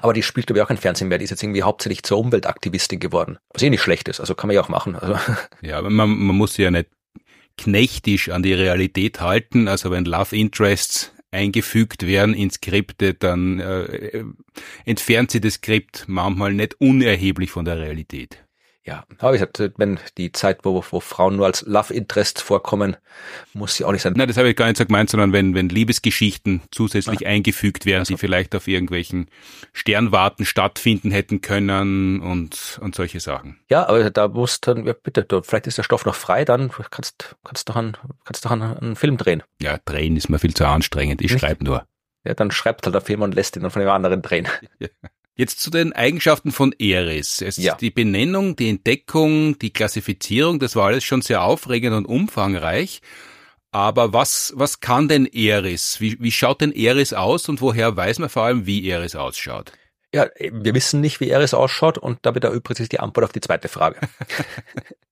[0.01, 1.17] Aber die spielt, glaube ich, auch kein Fernsehen mehr.
[1.17, 3.37] Die ist jetzt irgendwie hauptsächlich zur Umweltaktivistin geworden.
[3.53, 4.19] Was eh nicht schlecht ist.
[4.19, 4.95] Also kann man ja auch machen.
[4.95, 5.17] Also.
[5.61, 6.89] Ja, aber man, man muss ja nicht
[7.57, 9.67] knechtisch an die Realität halten.
[9.67, 14.23] Also wenn Love Interests eingefügt werden in Skripte, dann äh,
[14.85, 18.42] entfernt sie das Skript manchmal nicht unerheblich von der Realität.
[18.85, 22.97] Ja, aber ich gesagt, wenn die Zeit, wo, wo Frauen nur als Love Interest vorkommen,
[23.53, 24.13] muss sie auch nicht sein.
[24.17, 27.29] Nein, das habe ich gar nicht so gemeint, sondern wenn, wenn Liebesgeschichten zusätzlich ah.
[27.29, 28.13] eingefügt werden, also.
[28.13, 29.29] die vielleicht auf irgendwelchen
[29.71, 33.57] Sternwarten stattfinden hätten können und, und solche Sachen.
[33.69, 36.69] Ja, aber da muss dann, ja bitte, du, vielleicht ist der Stoff noch frei, dann
[36.91, 39.43] kannst, kannst doch einen, kannst doch einen, einen Film drehen.
[39.61, 41.21] Ja, drehen ist mir viel zu anstrengend.
[41.21, 41.87] Ich schreibe nur.
[42.25, 44.47] Ja, dann schreibt halt der Film und lässt ihn dann von dem anderen drehen.
[44.79, 44.89] Ja.
[45.35, 47.41] Jetzt zu den Eigenschaften von Eris.
[47.41, 47.75] Es ja.
[47.75, 53.01] Die Benennung, die Entdeckung, die Klassifizierung, das war alles schon sehr aufregend und umfangreich.
[53.71, 55.99] Aber was, was kann denn Eris?
[55.99, 59.71] Wie, wie schaut denn Eris aus und woher weiß man vor allem, wie Eris ausschaut?
[60.13, 63.41] Ja, wir wissen nicht, wie Eris ausschaut und damit erübrigt sich die Antwort auf die
[63.41, 63.97] zweite Frage.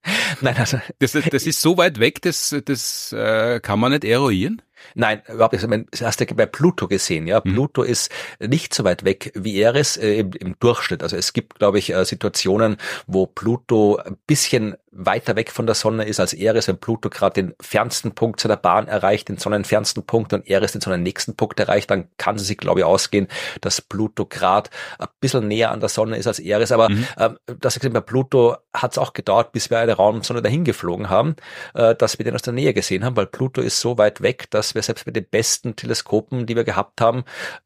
[0.40, 0.80] Nein, also.
[1.00, 4.62] Das, das ist so weit weg, das, das äh, kann man nicht eruieren?
[4.94, 5.86] Nein, überhaupt nicht.
[5.90, 7.40] Das hast du bei Pluto gesehen, ja.
[7.42, 7.54] Mhm.
[7.54, 11.02] Pluto ist nicht so weit weg wie Eris äh, im, im, Durchschnitt.
[11.02, 12.76] Also es gibt, glaube ich, äh, Situationen,
[13.06, 17.42] wo Pluto ein bisschen weiter weg von der Sonne ist als Eris, wenn Pluto gerade
[17.42, 21.90] den fernsten Punkt seiner Bahn erreicht, den sonnenfernsten Punkt und Eris den sonnennächsten Punkt erreicht,
[21.90, 23.26] dann kann sie sich, glaube ich, ausgehen,
[23.62, 24.68] dass Pluto gerade
[24.98, 26.72] ein bisschen näher an der Sonne ist als Eris.
[26.72, 27.06] Aber mhm.
[27.18, 31.36] ähm, das bei Pluto hat es auch gedauert, bis wir eine Raumsonne dahin geflogen haben,
[31.74, 34.50] äh, dass wir den aus der Nähe gesehen haben, weil Pluto ist so weit weg,
[34.50, 37.24] dass wir selbst mit den besten Teleskopen, die wir gehabt haben,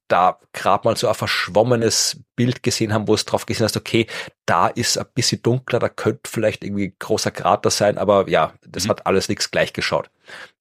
[0.08, 4.06] da gerade mal so ein verschwommenes Bild gesehen haben, wo es drauf gesehen hast, okay,
[4.44, 8.84] da ist ein bisschen dunkler, da könnte vielleicht irgendwie großer Krater sein, aber ja, das
[8.84, 8.90] mhm.
[8.90, 10.10] hat alles nichts gleich geschaut.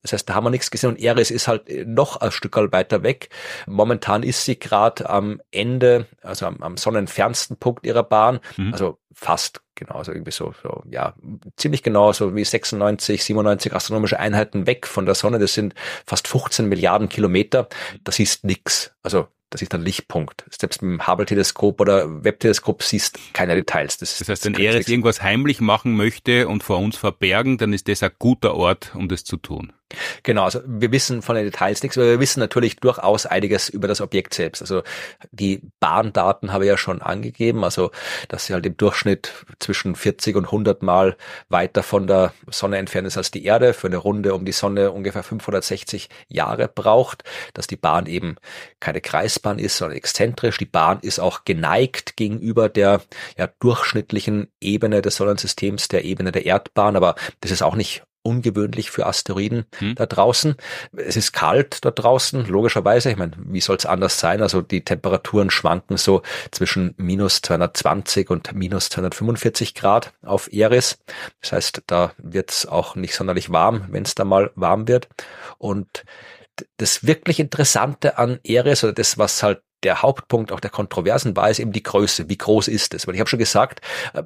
[0.02, 3.02] Das heißt, da haben wir nichts gesehen und Eris ist halt noch ein Stück weiter
[3.02, 3.28] weg.
[3.66, 8.72] Momentan ist sie gerade am Ende, also am, am sonnenfernsten Punkt ihrer Bahn, mhm.
[8.72, 11.14] also fast genau, also irgendwie so, so, ja,
[11.56, 15.38] ziemlich genau, so wie 96, 97 astronomische Einheiten weg von der Sonne.
[15.38, 15.74] Das sind
[16.04, 17.68] fast 15 Milliarden Kilometer.
[18.02, 18.92] Das ist nix.
[19.02, 20.44] Also das ist ein Lichtpunkt.
[20.50, 23.98] Selbst mit dem Hubble-Teleskop oder Webb-Teleskop siehst keine Details.
[23.98, 27.72] Das, das heißt, wenn er jetzt irgendwas heimlich machen möchte und vor uns verbergen, dann
[27.72, 29.72] ist das ein guter Ort, um das zu tun.
[30.24, 33.86] Genau, also wir wissen von den Details nichts, aber wir wissen natürlich durchaus einiges über
[33.86, 34.60] das Objekt selbst.
[34.60, 34.82] Also
[35.30, 37.92] die Bahndaten habe ich ja schon angegeben, also
[38.28, 41.16] dass sie halt im Durchschnitt zwischen 40 und 100 Mal
[41.48, 44.90] weiter von der Sonne entfernt ist als die Erde, für eine Runde um die Sonne
[44.90, 47.22] ungefähr 560 Jahre braucht,
[47.54, 48.36] dass die Bahn eben
[48.80, 50.58] keine Kreisbahn ist, sondern exzentrisch.
[50.58, 53.02] Die Bahn ist auch geneigt gegenüber der
[53.38, 58.90] ja, durchschnittlichen Ebene des Sonnensystems, der Ebene der Erdbahn, aber das ist auch nicht ungewöhnlich
[58.90, 59.94] für Asteroiden hm.
[59.94, 60.56] da draußen.
[60.96, 63.10] Es ist kalt da draußen, logischerweise.
[63.10, 64.42] Ich meine, wie soll es anders sein?
[64.42, 70.98] Also die Temperaturen schwanken so zwischen minus 220 und minus 245 Grad auf Eris.
[71.40, 75.08] Das heißt, da wird es auch nicht sonderlich warm, wenn es da mal warm wird.
[75.58, 76.04] Und
[76.78, 81.50] das wirklich Interessante an Eris oder das, was halt der Hauptpunkt auch der Kontroversen war,
[81.50, 82.28] ist eben die Größe.
[82.28, 83.06] Wie groß ist es?
[83.06, 83.80] Weil ich habe schon gesagt,
[84.14, 84.22] äh,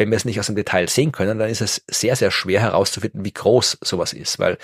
[0.00, 2.60] wenn wir es nicht aus dem Detail sehen können, dann ist es sehr, sehr schwer
[2.60, 4.56] herauszufinden, wie groß sowas ist, weil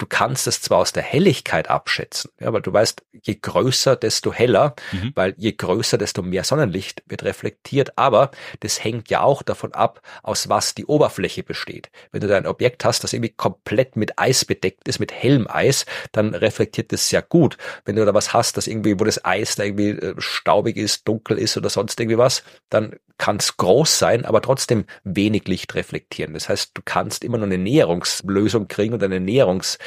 [0.00, 4.32] du kannst es zwar aus der Helligkeit abschätzen, ja, weil du weißt, je größer, desto
[4.32, 5.12] heller, mhm.
[5.14, 8.30] weil je größer, desto mehr Sonnenlicht wird reflektiert, aber
[8.60, 11.90] das hängt ja auch davon ab, aus was die Oberfläche besteht.
[12.12, 15.46] Wenn du da ein Objekt hast, das irgendwie komplett mit Eis bedeckt ist, mit hellem
[15.48, 17.58] Eis, dann reflektiert das sehr gut.
[17.84, 21.06] Wenn du da was hast, das irgendwie, wo das Eis da irgendwie äh, staubig ist,
[21.06, 25.74] dunkel ist oder sonst irgendwie was, dann kann es groß sein, aber trotzdem wenig Licht
[25.74, 26.32] reflektieren.
[26.32, 29.20] Das heißt, du kannst immer nur eine Näherungslösung kriegen und eine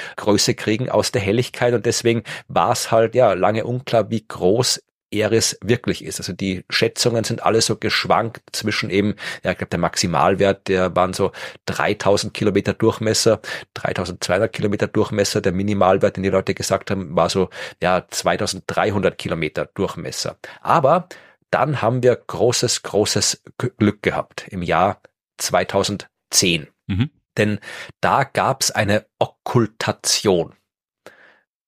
[0.03, 4.81] Näherungsgröße kriegen aus der Helligkeit und deswegen war es halt ja lange unklar, wie groß
[5.11, 6.19] Eris wirklich ist.
[6.19, 10.95] Also die Schätzungen sind alle so geschwankt zwischen eben, ja, ich glaube, der Maximalwert, der
[10.95, 11.31] waren so
[11.67, 13.39] 3000 Kilometer Durchmesser,
[13.75, 15.41] 3200 Kilometer Durchmesser.
[15.41, 17.49] Der Minimalwert, den die Leute gesagt haben, war so,
[17.81, 20.37] ja, 2300 Kilometer Durchmesser.
[20.61, 21.07] Aber
[21.51, 23.43] dann haben wir großes, großes
[23.77, 24.99] Glück gehabt im Jahr
[25.37, 26.69] 2010.
[26.87, 27.11] Mhm.
[27.37, 27.59] Denn
[28.01, 30.55] da gab es eine Okkultation.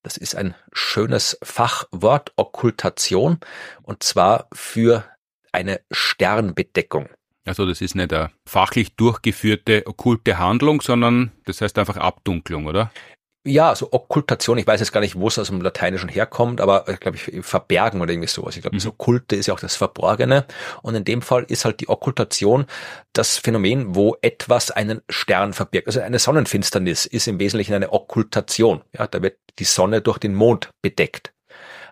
[0.02, 3.40] Das ist ein schönes Fachwort, Okkultation,
[3.82, 5.04] und zwar für
[5.50, 7.08] eine Sternbedeckung.
[7.44, 12.92] Also das ist nicht eine fachlich durchgeführte okkulte Handlung, sondern das heißt einfach Abdunklung, oder?
[13.46, 16.88] Ja, also Okkultation, ich weiß jetzt gar nicht, wo es aus dem Lateinischen herkommt, aber
[16.88, 18.56] äh, glaube ich, verbergen oder irgendwie sowas.
[18.56, 18.80] Ich glaube, mhm.
[18.80, 20.46] das Okkulte ist ja auch das Verborgene.
[20.82, 22.66] Und in dem Fall ist halt die Okkultation
[23.12, 25.86] das Phänomen, wo etwas einen Stern verbirgt.
[25.86, 28.82] Also eine Sonnenfinsternis ist im Wesentlichen eine Okkultation.
[28.92, 31.32] Ja, da wird die Sonne durch den Mond bedeckt.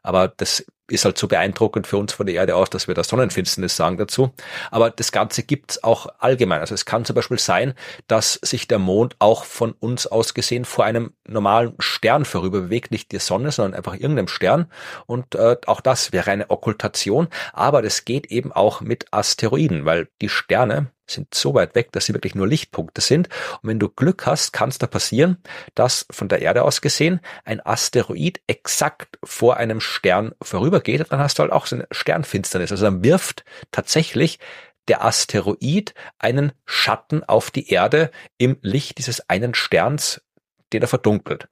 [0.03, 3.03] Aber das ist halt so beeindruckend für uns von der Erde aus, dass wir da
[3.03, 4.33] Sonnenfinsternis sagen dazu.
[4.71, 6.61] Aber das Ganze gibt's auch allgemein.
[6.61, 7.75] Also es kann zum Beispiel sein,
[8.07, 12.91] dass sich der Mond auch von uns aus gesehen vor einem normalen Stern vorüber bewegt,
[12.91, 14.71] nicht die Sonne, sondern einfach irgendeinem Stern.
[15.07, 17.29] Und äh, auch das wäre eine Okkultation.
[17.53, 22.07] Aber das geht eben auch mit Asteroiden, weil die Sterne sind so weit weg, dass
[22.07, 23.29] sie wirklich nur Lichtpunkte sind.
[23.63, 25.39] Und wenn du Glück hast, kann es da passieren,
[25.75, 31.07] dass von der Erde aus gesehen ein Asteroid exakt vor einem Stern vorübergeht.
[31.11, 32.71] Dann hast du halt auch so eine Sternfinsternis.
[32.71, 34.39] Also dann wirft tatsächlich
[34.89, 40.23] der Asteroid einen Schatten auf die Erde im Licht dieses einen Sterns,
[40.73, 41.49] den er verdunkelt.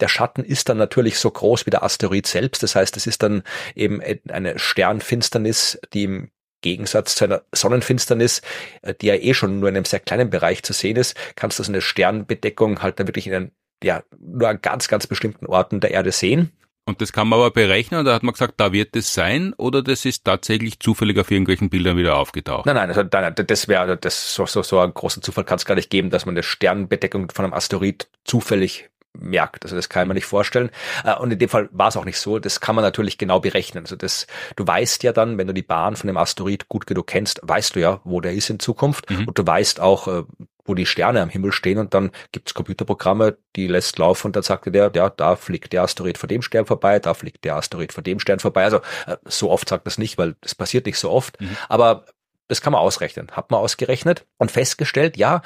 [0.00, 2.62] Der Schatten ist dann natürlich so groß wie der Asteroid selbst.
[2.62, 3.42] Das heißt, es ist dann
[3.74, 4.00] eben
[4.30, 6.30] eine Sternfinsternis, die im
[6.60, 8.42] Gegensatz zu einer Sonnenfinsternis,
[8.82, 11.58] äh, die ja eh schon nur in einem sehr kleinen Bereich zu sehen ist, kannst
[11.58, 13.50] du so eine Sternbedeckung halt dann wirklich in einem,
[13.82, 16.52] ja, nur an ganz, ganz bestimmten Orten der Erde sehen.
[16.86, 19.82] Und das kann man aber berechnen, da hat man gesagt, da wird es sein, oder
[19.82, 22.66] das ist tatsächlich zufällig auf irgendwelchen Bildern wieder aufgetaucht?
[22.66, 25.76] Nein, nein, also das wäre, das so, so, so einen großen Zufall kann es gar
[25.76, 29.64] nicht geben, dass man eine Sternbedeckung von einem Asteroid zufällig merkt.
[29.64, 30.70] Also das kann man nicht vorstellen.
[31.04, 32.38] Äh, und in dem Fall war es auch nicht so.
[32.38, 33.84] Das kann man natürlich genau berechnen.
[33.84, 37.06] Also das, du weißt ja dann, wenn du die Bahn von dem Asteroid gut genug
[37.06, 39.10] kennst, weißt du ja, wo der ist in Zukunft.
[39.10, 39.28] Mhm.
[39.28, 40.22] Und du weißt auch, äh,
[40.64, 44.42] wo die Sterne am Himmel stehen und dann gibt's Computerprogramme, die lässt laufen und dann
[44.42, 47.92] sagte der, ja, da fliegt der Asteroid vor dem Stern vorbei, da fliegt der Asteroid
[47.92, 48.64] vor dem Stern vorbei.
[48.64, 51.40] Also äh, so oft sagt das nicht, weil das passiert nicht so oft.
[51.40, 51.56] Mhm.
[51.68, 52.04] Aber
[52.48, 53.30] das kann man ausrechnen.
[53.32, 55.42] Hat man ausgerechnet und festgestellt, ja,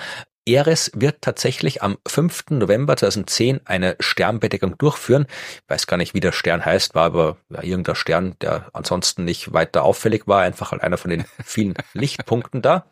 [0.47, 2.51] Eres wird tatsächlich am 5.
[2.51, 5.27] November 2010 eine Sternbedeckung durchführen.
[5.29, 9.25] Ich weiß gar nicht, wie der Stern heißt, war aber ja, irgendein Stern, der ansonsten
[9.25, 12.87] nicht weiter auffällig war, einfach halt einer von den vielen Lichtpunkten da.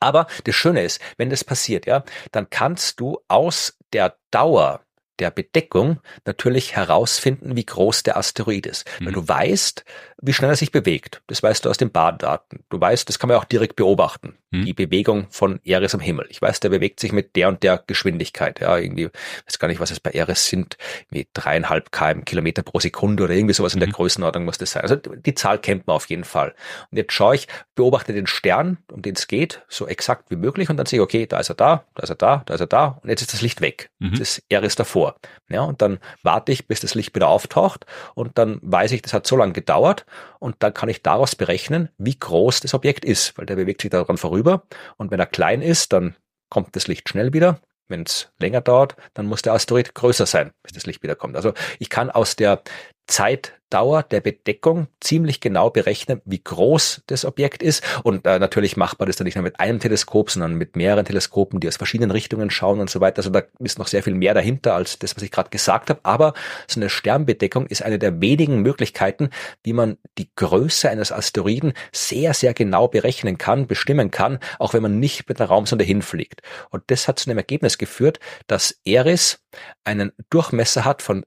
[0.00, 4.80] Aber das Schöne ist, wenn das passiert, ja, dann kannst du aus der Dauer
[5.18, 8.88] der Bedeckung natürlich herausfinden, wie groß der Asteroid ist.
[9.00, 9.06] Mhm.
[9.06, 9.84] Wenn du weißt,
[10.20, 11.22] wie schnell er sich bewegt.
[11.28, 12.64] Das weißt du aus den Bahndaten.
[12.70, 14.36] Du weißt, das kann man auch direkt beobachten.
[14.52, 14.64] Hm.
[14.64, 16.26] Die Bewegung von Eris am Himmel.
[16.30, 18.60] Ich weiß, der bewegt sich mit der und der Geschwindigkeit.
[18.60, 19.10] Ja, irgendwie,
[19.46, 20.76] weiß gar nicht, was es bei Eris sind,
[21.10, 23.94] wie dreieinhalb km Kilometer pro Sekunde oder irgendwie sowas in der hm.
[23.94, 24.82] Größenordnung muss das sein.
[24.82, 26.54] Also die Zahl kennt man auf jeden Fall.
[26.90, 27.46] Und jetzt schaue ich,
[27.76, 31.02] beobachte den Stern, um den es geht, so exakt wie möglich und dann sehe ich,
[31.02, 33.20] okay, da ist er da, da ist er da, da ist er da und jetzt
[33.20, 33.90] ist das Licht weg.
[34.00, 34.12] Mhm.
[34.12, 35.14] Das ist Eris davor.
[35.48, 39.12] Ja, und dann warte ich, bis das Licht wieder auftaucht und dann weiß ich, das
[39.12, 40.06] hat so lange gedauert
[40.38, 43.90] und dann kann ich daraus berechnen, wie groß das Objekt ist, weil der bewegt sich
[43.90, 44.64] daran vorüber
[44.96, 46.16] und wenn er klein ist, dann
[46.50, 47.60] kommt das Licht schnell wieder.
[47.88, 51.36] Wenn es länger dauert, dann muss der Asteroid größer sein, bis das Licht wiederkommt.
[51.36, 52.62] Also ich kann aus der
[53.08, 57.82] Zeitdauer der Bedeckung ziemlich genau berechnen, wie groß das Objekt ist.
[58.04, 61.04] Und äh, natürlich macht man das dann nicht nur mit einem Teleskop, sondern mit mehreren
[61.04, 63.18] Teleskopen, die aus verschiedenen Richtungen schauen und so weiter.
[63.18, 66.00] Also da ist noch sehr viel mehr dahinter als das, was ich gerade gesagt habe.
[66.02, 66.34] Aber
[66.66, 69.30] so eine Sternbedeckung ist eine der wenigen Möglichkeiten,
[69.64, 74.82] wie man die Größe eines Asteroiden sehr, sehr genau berechnen kann, bestimmen kann, auch wenn
[74.82, 76.42] man nicht mit einer Raumsonde hinfliegt.
[76.70, 79.40] Und das hat zu einem Ergebnis geführt, dass Eris
[79.84, 81.24] einen Durchmesser hat von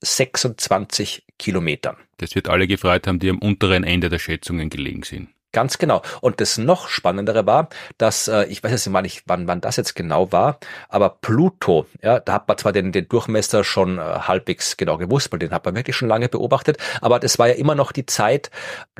[0.00, 1.96] 2326 Kilometern.
[2.18, 5.28] Das wird alle gefreut haben, die am unteren Ende der Schätzungen gelegen sind.
[5.52, 6.00] Ganz genau.
[6.22, 7.68] Und das noch Spannendere war,
[7.98, 12.20] dass, äh, ich weiß jetzt nicht, wann, wann das jetzt genau war, aber Pluto, ja,
[12.20, 15.66] da hat man zwar den, den Durchmesser schon äh, halbwegs genau gewusst, weil den hat
[15.66, 18.50] man wirklich schon lange beobachtet, aber das war ja immer noch die Zeit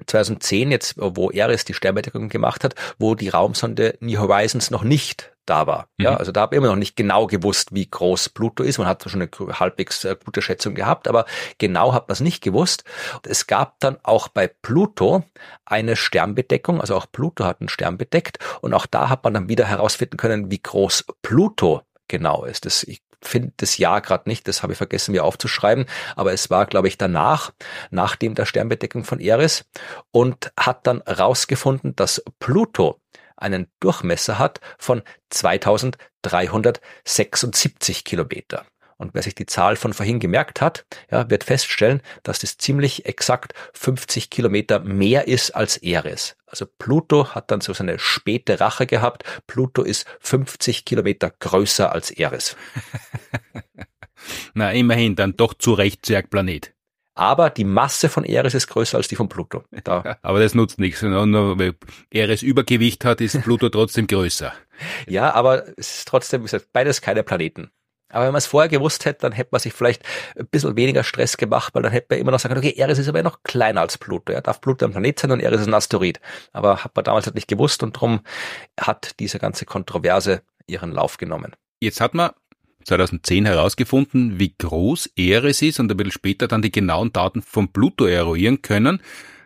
[0.07, 5.32] 2010 jetzt, wo Eris die Sternbedeckung gemacht hat, wo die Raumsonde New Horizons noch nicht
[5.47, 5.89] da war.
[5.97, 6.05] Mhm.
[6.05, 8.79] Ja, also da habe ich immer noch nicht genau gewusst, wie groß Pluto ist.
[8.79, 11.27] Man hat schon eine halbwegs äh, gute Schätzung gehabt, aber
[11.59, 12.85] genau hat man es nicht gewusst.
[13.27, 15.25] Es gab dann auch bei Pluto
[15.65, 19.49] eine Sternbedeckung, also auch Pluto hat einen Stern bedeckt und auch da hat man dann
[19.49, 22.67] wieder herausfinden können, wie groß Pluto genau ist.
[22.67, 25.87] Das, ich finde das Jahr gerade nicht, das habe ich vergessen mir aufzuschreiben,
[26.17, 27.53] aber es war, glaube ich, danach,
[27.91, 29.65] nachdem der Sternbedeckung von Eris
[30.11, 33.01] und hat dann rausgefunden, dass Pluto
[33.43, 38.65] einen Durchmesser hat von 2376 Kilometer.
[39.03, 43.05] Und wer sich die Zahl von vorhin gemerkt hat, ja, wird feststellen, dass das ziemlich
[43.05, 46.37] exakt 50 Kilometer mehr ist als Eris.
[46.47, 49.25] Also Pluto hat dann so seine späte Rache gehabt.
[49.49, 52.57] Pluto ist 50 Kilometer größer als Eris.
[54.55, 56.73] Na, immerhin, dann doch zu Recht Zwergplanet
[57.15, 59.65] aber die Masse von Eris ist größer als die von Pluto.
[59.85, 60.17] Da.
[60.23, 61.03] aber das nutzt nichts.
[61.03, 61.75] Nur weil
[62.11, 64.53] Eris Übergewicht hat, ist Pluto trotzdem größer.
[65.07, 67.71] Ja, aber es ist trotzdem ist beides keine Planeten.
[68.13, 70.03] Aber wenn man es vorher gewusst hätte, dann hätte man sich vielleicht
[70.37, 72.99] ein bisschen weniger Stress gemacht, weil dann hätte man immer noch sagen können, okay, Eris
[72.99, 74.33] ist aber ja noch kleiner als Pluto.
[74.33, 76.21] Ja, darf Pluto ein Planet sein und Eris ist ein Asteroid.
[76.53, 78.21] Aber hat man damals halt nicht gewusst und darum
[78.79, 81.53] hat diese ganze Kontroverse ihren Lauf genommen.
[81.81, 82.33] Jetzt hat man
[82.85, 87.73] 2010 herausgefunden, wie groß Eris ist und ein bisschen später dann die genauen Daten von
[87.73, 89.01] Pluto eruieren können.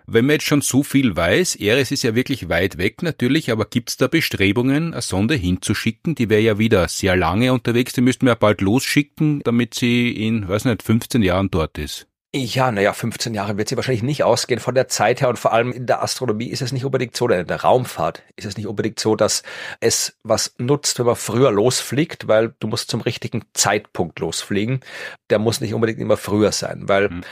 [0.08, 3.64] Wenn man jetzt schon so viel weiß, Eris ist ja wirklich weit weg natürlich, aber
[3.64, 6.14] gibt es da Bestrebungen, eine Sonde hinzuschicken?
[6.14, 10.10] Die wäre ja wieder sehr lange unterwegs, die müssten wir ja bald losschicken, damit sie
[10.10, 12.06] in, weiß nicht, 15 Jahren dort ist.
[12.38, 15.54] Ja, naja, 15 Jahre wird sie wahrscheinlich nicht ausgehen von der Zeit her und vor
[15.54, 18.58] allem in der Astronomie ist es nicht unbedingt so, oder in der Raumfahrt ist es
[18.58, 19.42] nicht unbedingt so, dass
[19.80, 24.80] es was nutzt, wenn man früher losfliegt, weil du musst zum richtigen Zeitpunkt losfliegen.
[25.30, 27.24] Der muss nicht unbedingt immer früher sein, weil mhm.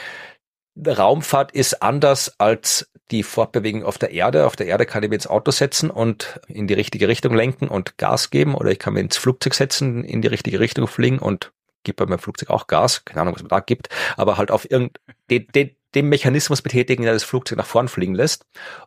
[0.87, 4.47] Raumfahrt ist anders als die Fortbewegung auf der Erde.
[4.47, 7.69] Auf der Erde kann ich mir ins Auto setzen und in die richtige Richtung lenken
[7.69, 11.19] und Gas geben oder ich kann mir ins Flugzeug setzen, in die richtige Richtung fliegen
[11.19, 11.53] und
[11.85, 14.71] gibt bei meinem Flugzeug auch Gas, keine Ahnung, was man da gibt, aber halt auf
[14.71, 18.47] irgendein, den, den, den Mechanismus betätigen, der das Flugzeug nach vorn fliegen lässt.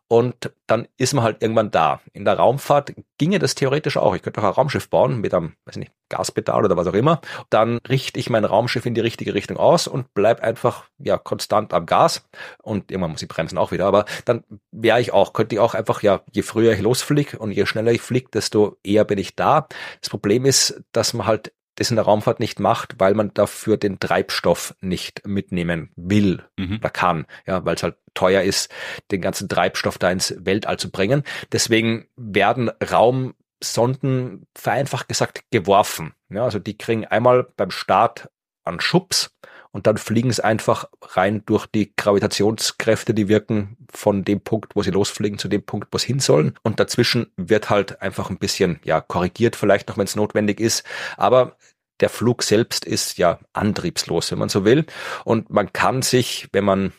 [0.09, 2.01] Und dann ist man halt irgendwann da.
[2.13, 4.15] In der Raumfahrt ginge das theoretisch auch.
[4.15, 7.21] Ich könnte auch ein Raumschiff bauen mit einem, weiß nicht, Gaspedal oder was auch immer.
[7.49, 11.73] Dann richte ich mein Raumschiff in die richtige Richtung aus und bleib einfach, ja, konstant
[11.73, 12.27] am Gas.
[12.61, 13.85] Und irgendwann muss ich bremsen auch wieder.
[13.85, 17.51] Aber dann wäre ich auch, könnte ich auch einfach, ja, je früher ich losfliege und
[17.51, 19.67] je schneller ich fliege, desto eher bin ich da.
[20.01, 23.77] Das Problem ist, dass man halt das in der Raumfahrt nicht macht, weil man dafür
[23.77, 26.77] den Treibstoff nicht mitnehmen will mhm.
[26.77, 28.71] oder kann, ja, weil es halt teuer ist,
[29.11, 31.23] den ganzen Treibstoff da ins Weltall zu bringen.
[31.51, 36.13] Deswegen werden Raumsonden vereinfacht gesagt geworfen.
[36.29, 38.29] Ja, also die kriegen einmal beim Start
[38.63, 39.37] an Schubs
[39.71, 44.81] und dann fliegen sie einfach rein durch die Gravitationskräfte, die wirken von dem Punkt, wo
[44.81, 46.57] sie losfliegen, zu dem Punkt, wo sie hin sollen.
[46.63, 50.83] Und dazwischen wird halt einfach ein bisschen, ja, korrigiert vielleicht noch, wenn es notwendig ist.
[51.15, 51.57] Aber
[51.99, 54.85] der Flug selbst ist ja antriebslos, wenn man so will.
[55.25, 56.93] Und man kann sich, wenn man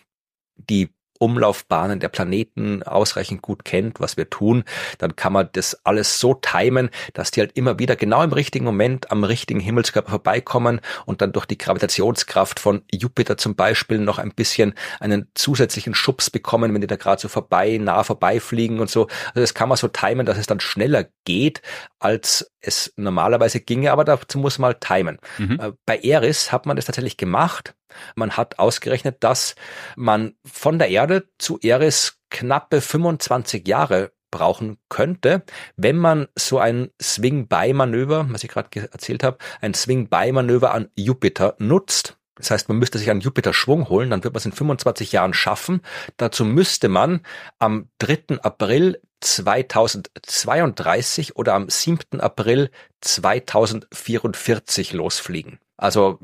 [0.56, 4.64] die Umlaufbahnen der Planeten ausreichend gut kennt, was wir tun,
[4.98, 8.64] dann kann man das alles so timen, dass die halt immer wieder genau im richtigen
[8.64, 14.18] Moment am richtigen Himmelskörper vorbeikommen und dann durch die Gravitationskraft von Jupiter zum Beispiel noch
[14.18, 18.90] ein bisschen einen zusätzlichen Schubs bekommen, wenn die da gerade so vorbei, nah vorbeifliegen und
[18.90, 19.08] so.
[19.28, 21.62] Also das kann man so timen, dass es dann schneller geht,
[21.98, 25.18] als es normalerweise ginge, aber dazu muss man halt timen.
[25.38, 25.60] Mhm.
[25.60, 27.74] Äh, bei Eris hat man das tatsächlich gemacht.
[28.14, 29.54] Man hat ausgerechnet, dass
[29.96, 35.42] man von der Erde zu Eris knappe 25 Jahre brauchen könnte,
[35.76, 42.16] wenn man so ein Swing-By-Manöver, was ich gerade erzählt habe, ein Swing-By-Manöver an Jupiter nutzt.
[42.36, 45.12] Das heißt, man müsste sich einen Jupiter Schwung holen, dann wird man es in 25
[45.12, 45.80] Jahren schaffen.
[46.18, 47.22] Dazu müsste man
[47.58, 48.40] am 3.
[48.42, 52.20] April 2032 oder am 7.
[52.20, 52.70] April
[53.00, 55.58] 2044 losfliegen.
[55.76, 56.20] Also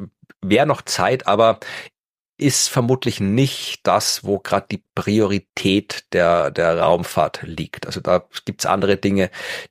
[0.49, 1.61] wäre noch Zeit, aber
[2.37, 7.87] ist vermutlich nicht das, wo gerade die Priorität der, der Raumfahrt liegt.
[7.87, 9.31] Also da gibt's andere Dinge,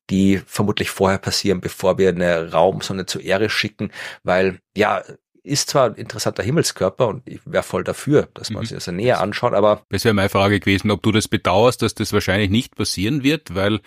[0.10, 3.92] die vermutlich vorher passieren, bevor wir eine Raumsonde zur Erde schicken,
[4.24, 5.04] weil ja,
[5.44, 8.68] ist zwar ein interessanter Himmelskörper und ich wäre voll dafür, dass man mhm.
[8.68, 9.84] sich das näher anschaut, aber.
[9.90, 13.54] Das wäre meine Frage gewesen, ob du das bedauerst, dass das wahrscheinlich nicht passieren wird,
[13.54, 13.82] weil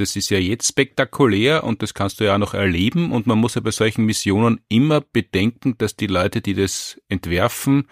[0.00, 3.38] das ist ja jetzt spektakulär und das kannst du ja auch noch erleben und man
[3.38, 7.86] muss ja bei solchen Missionen immer bedenken, dass die Leute, die das entwerfen,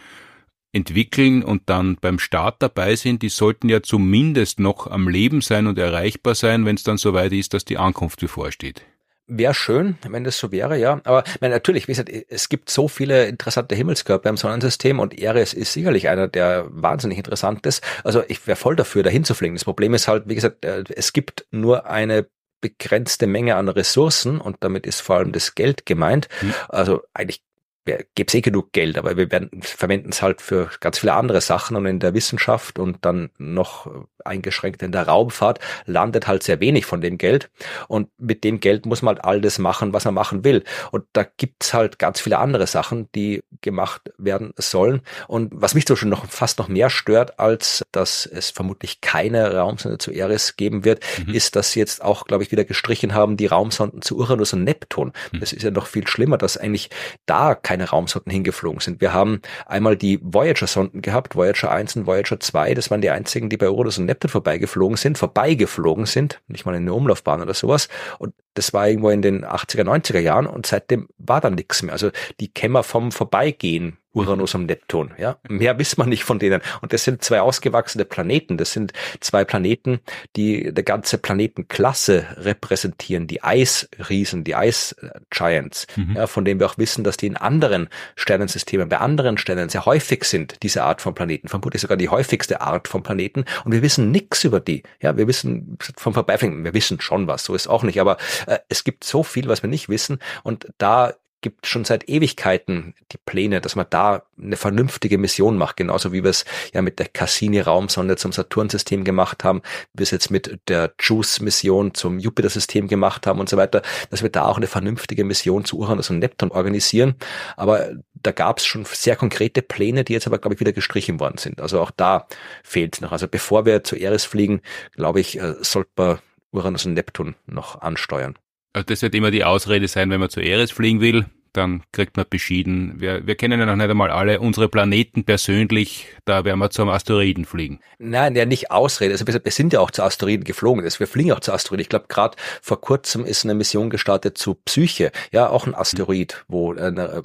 [0.73, 5.67] entwickeln und dann beim Start dabei sind, die sollten ja zumindest noch am Leben sein
[5.67, 8.85] und erreichbar sein, wenn es dann soweit ist, dass die Ankunft bevorsteht.
[9.29, 11.01] Wäre schön, wenn das so wäre, ja.
[11.03, 15.53] Aber meine, natürlich, wie gesagt, es gibt so viele interessante Himmelskörper im Sonnensystem und Eris
[15.53, 17.83] ist sicherlich einer, der wahnsinnig interessant ist.
[18.05, 19.57] Also ich wäre voll dafür, dahin zu fliegen.
[19.57, 22.29] Das Problem ist halt, wie gesagt, äh, es gibt nur eine
[22.61, 26.29] begrenzte Menge an Ressourcen und damit ist vor allem das Geld gemeint.
[26.41, 26.55] Mhm.
[26.69, 27.43] Also eigentlich
[27.85, 31.41] gäbe es eh genug Geld, aber wir werden, verwenden es halt für ganz viele andere
[31.41, 33.89] Sachen und in der Wissenschaft und dann noch
[34.27, 37.51] eingeschränkt in der Raumfahrt landet halt sehr wenig von dem Geld
[37.89, 41.05] und mit dem Geld muss man halt all das machen, was man machen will und
[41.13, 45.97] da gibt's halt ganz viele andere Sachen, die gemacht werden sollen und was mich so
[45.97, 50.85] schon noch fast noch mehr stört, als dass es vermutlich keine Raumsonde zu Eris geben
[50.85, 51.35] wird, mhm.
[51.35, 54.65] ist, dass sie jetzt auch, glaube ich, wieder gestrichen haben, die Raumsonden zu Uranus und
[54.65, 55.13] Neptun.
[55.33, 55.41] Mhm.
[55.41, 56.91] Das ist ja noch viel schlimmer, dass eigentlich
[57.25, 59.01] da keine keine Raumsonden hingeflogen sind.
[59.03, 63.51] Wir haben einmal die Voyager-Sonden gehabt, Voyager 1 und Voyager 2, das waren die einzigen,
[63.51, 67.55] die bei Uranus und Neptun vorbeigeflogen sind, vorbeigeflogen sind, nicht mal in eine Umlaufbahn oder
[67.55, 67.89] sowas.
[68.19, 71.93] Und das war irgendwo in den 80er, 90er Jahren und seitdem war dann nichts mehr.
[71.93, 72.11] Also
[72.41, 75.13] die Kämmer vom Vorbeigehen Uranus und Neptun.
[75.19, 76.63] Ja, mehr wissen man nicht von denen.
[76.81, 78.57] Und das sind zwei ausgewachsene Planeten.
[78.57, 80.01] Das sind zwei Planeten,
[80.37, 83.27] die eine ganze Planetenklasse repräsentieren.
[83.27, 84.97] Die Eisriesen, die Ice
[85.31, 86.15] Giants, mhm.
[86.17, 89.85] ja, von denen wir auch wissen, dass die in anderen Sternensystemen, bei anderen Sternen sehr
[89.85, 91.49] häufig sind, diese Art von Planeten.
[91.49, 93.45] Vermutlich sogar die häufigste Art von Planeten.
[93.65, 94.83] Und wir wissen nichts über die.
[95.01, 97.45] Ja, wir wissen vom Vorbeifliegen, wir wissen schon was.
[97.45, 98.01] So ist auch nicht.
[98.01, 100.19] Aber äh, es gibt so viel, was wir nicht wissen.
[100.43, 101.13] Und da
[101.47, 106.25] gibt schon seit Ewigkeiten die Pläne, dass man da eine vernünftige Mission macht, genauso wie
[106.25, 106.45] wir es
[106.75, 111.95] ja mit der Cassini-Raumsonde zum Saturn-System gemacht haben, wie wir es jetzt mit der JUICE-Mission
[111.95, 115.79] zum Jupiter-System gemacht haben und so weiter, dass wir da auch eine vernünftige Mission zu
[115.79, 117.15] Uranus und Neptun organisieren.
[117.57, 121.21] Aber da gab es schon sehr konkrete Pläne, die jetzt aber, glaube ich, wieder gestrichen
[121.21, 121.61] worden sind.
[121.61, 122.27] Also auch da
[122.65, 123.13] fehlt noch.
[123.13, 124.63] Also bevor wir zu Eris fliegen,
[124.97, 126.19] glaube ich, äh, sollte man
[126.51, 128.35] Uranus und Neptun noch ansteuern.
[128.73, 131.27] Also das wird immer die Ausrede sein, wenn man zu Eris fliegen will
[131.57, 132.95] dann kriegt man beschieden.
[133.01, 136.89] Wir, wir kennen ja noch nicht einmal alle unsere Planeten persönlich, da werden wir zum
[136.89, 137.81] Asteroiden fliegen.
[137.99, 139.13] Nein, ja nicht Ausrede.
[139.13, 140.85] Also wir sind ja auch zu Asteroiden geflogen.
[140.85, 141.83] Also wir fliegen auch zu Asteroiden.
[141.83, 145.13] Ich glaube, gerade vor kurzem ist eine Mission gestartet zu Psyche.
[145.33, 147.23] Ja, auch ein Asteroid, wo eine,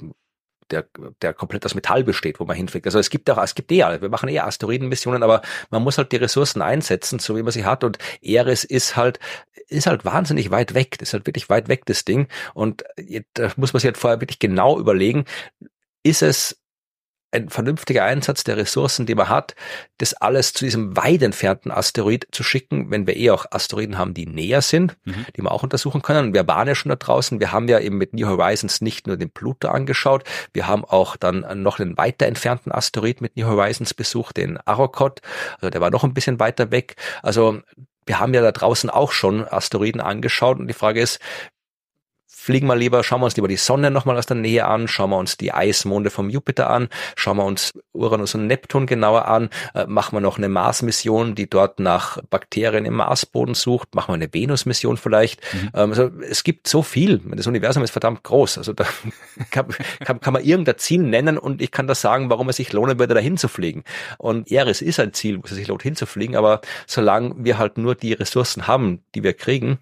[0.72, 0.86] der,
[1.20, 2.86] der komplett aus Metall besteht, wo man hinfliegt.
[2.86, 4.00] Also es gibt auch, es gibt eh alle.
[4.00, 7.64] Wir machen eher Asteroidenmissionen, aber man muss halt die Ressourcen einsetzen, so wie man sie
[7.64, 7.84] hat.
[7.84, 9.20] Und Eris ist halt,
[9.68, 10.96] ist halt wahnsinnig weit weg.
[10.98, 12.28] Das ist halt wirklich weit weg, das Ding.
[12.54, 12.84] Und
[13.34, 15.24] da muss man sich halt vorher wirklich genau überlegen,
[16.02, 16.61] ist es
[17.32, 19.54] ein vernünftiger Einsatz der Ressourcen, die man hat,
[19.98, 24.14] das alles zu diesem weit entfernten Asteroid zu schicken, wenn wir eh auch Asteroiden haben,
[24.14, 25.26] die näher sind, mhm.
[25.36, 26.34] die wir auch untersuchen können.
[26.34, 27.40] Wir waren ja schon da draußen.
[27.40, 31.16] Wir haben ja eben mit New Horizons nicht nur den Pluto angeschaut, wir haben auch
[31.16, 35.20] dann noch einen weiter entfernten Asteroid mit New Horizons besucht, den Arrokoth.
[35.56, 36.96] Also der war noch ein bisschen weiter weg.
[37.22, 37.60] Also
[38.06, 41.20] wir haben ja da draußen auch schon Asteroiden angeschaut und die Frage ist,
[42.42, 45.10] fliegen wir lieber, schauen wir uns lieber die Sonne nochmal aus der Nähe an, schauen
[45.10, 49.48] wir uns die Eismonde vom Jupiter an, schauen wir uns Uranus und Neptun genauer an,
[49.74, 54.14] äh, machen wir noch eine Mars-Mission, die dort nach Bakterien im Marsboden sucht, machen wir
[54.14, 55.40] eine Venus-Mission vielleicht.
[55.52, 55.70] Mhm.
[55.72, 57.20] Ähm, also es gibt so viel.
[57.32, 58.58] Das Universum ist verdammt groß.
[58.58, 58.86] Also da
[59.52, 59.66] kann,
[60.00, 62.98] kann, kann man irgendein Ziel nennen und ich kann da sagen, warum es sich lohnen
[62.98, 63.84] würde, dahin zu fliegen.
[64.18, 67.94] Und Eris ist ein Ziel, wo es sich lohnt hinzufliegen, aber solange wir halt nur
[67.94, 69.78] die Ressourcen haben, die wir kriegen,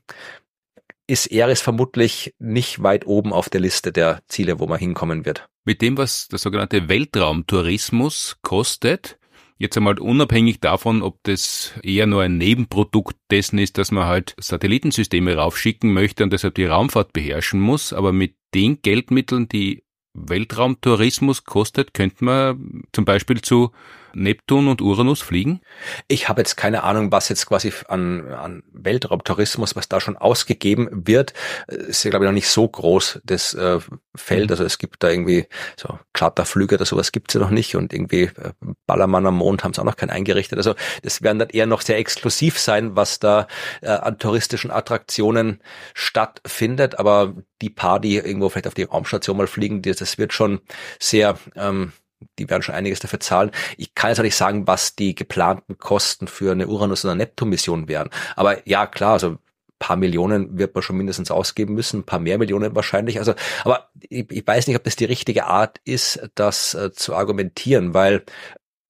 [1.11, 5.49] ist Eris vermutlich nicht weit oben auf der Liste der Ziele, wo man hinkommen wird.
[5.65, 9.19] Mit dem, was der sogenannte Weltraumtourismus kostet,
[9.59, 14.37] jetzt einmal unabhängig davon, ob das eher nur ein Nebenprodukt dessen ist, dass man halt
[14.39, 19.83] Satellitensysteme raufschicken möchte und deshalb die Raumfahrt beherrschen muss, aber mit den Geldmitteln, die
[20.15, 23.73] Weltraumtourismus kostet, könnte man zum Beispiel zu
[24.15, 25.61] Neptun und Uranus fliegen?
[26.09, 30.89] Ich habe jetzt keine Ahnung, was jetzt quasi an, an Weltraumtourismus, was da schon ausgegeben
[31.07, 31.35] wird.
[31.69, 33.79] Ist ja, glaube ich, noch nicht so groß, das äh,
[34.15, 34.47] Feld.
[34.47, 34.51] Mhm.
[34.51, 35.47] Also es gibt da irgendwie
[35.77, 38.53] so Charterflüge oder sowas gibt's ja noch nicht und irgendwie äh,
[38.87, 40.59] Ballermann am Mond haben sie auch noch keinen eingerichtet.
[40.59, 43.47] Also das werden dann eher noch sehr exklusiv sein, was da
[43.83, 45.61] äh, an touristischen Attraktionen
[45.95, 46.99] stattfindet.
[46.99, 50.61] Aber die paar, die irgendwo vielleicht auf die Raumstation mal fliegen, das wird schon
[50.99, 51.93] sehr ähm,
[52.39, 53.51] die werden schon einiges dafür zahlen.
[53.77, 57.89] Ich kann jetzt auch nicht sagen, was die geplanten Kosten für eine Uranus- oder Neptun-Mission
[57.89, 58.11] wären.
[58.37, 59.39] Aber ja, klar, also
[59.81, 63.19] paar Millionen wird man schon mindestens ausgeben müssen, ein paar mehr Millionen wahrscheinlich.
[63.19, 67.17] Also, aber ich, ich weiß nicht, ob das die richtige Art ist, das äh, zu
[67.17, 68.23] argumentieren, weil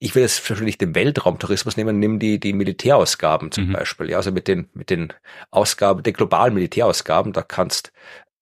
[0.01, 3.73] ich will jetzt natürlich den Weltraumtourismus nehmen, nimm die, die Militärausgaben zum mhm.
[3.75, 4.11] Beispiel.
[4.11, 5.13] Ja, also mit den, mit den
[5.51, 7.93] Ausgaben, den globalen Militärausgaben, da kannst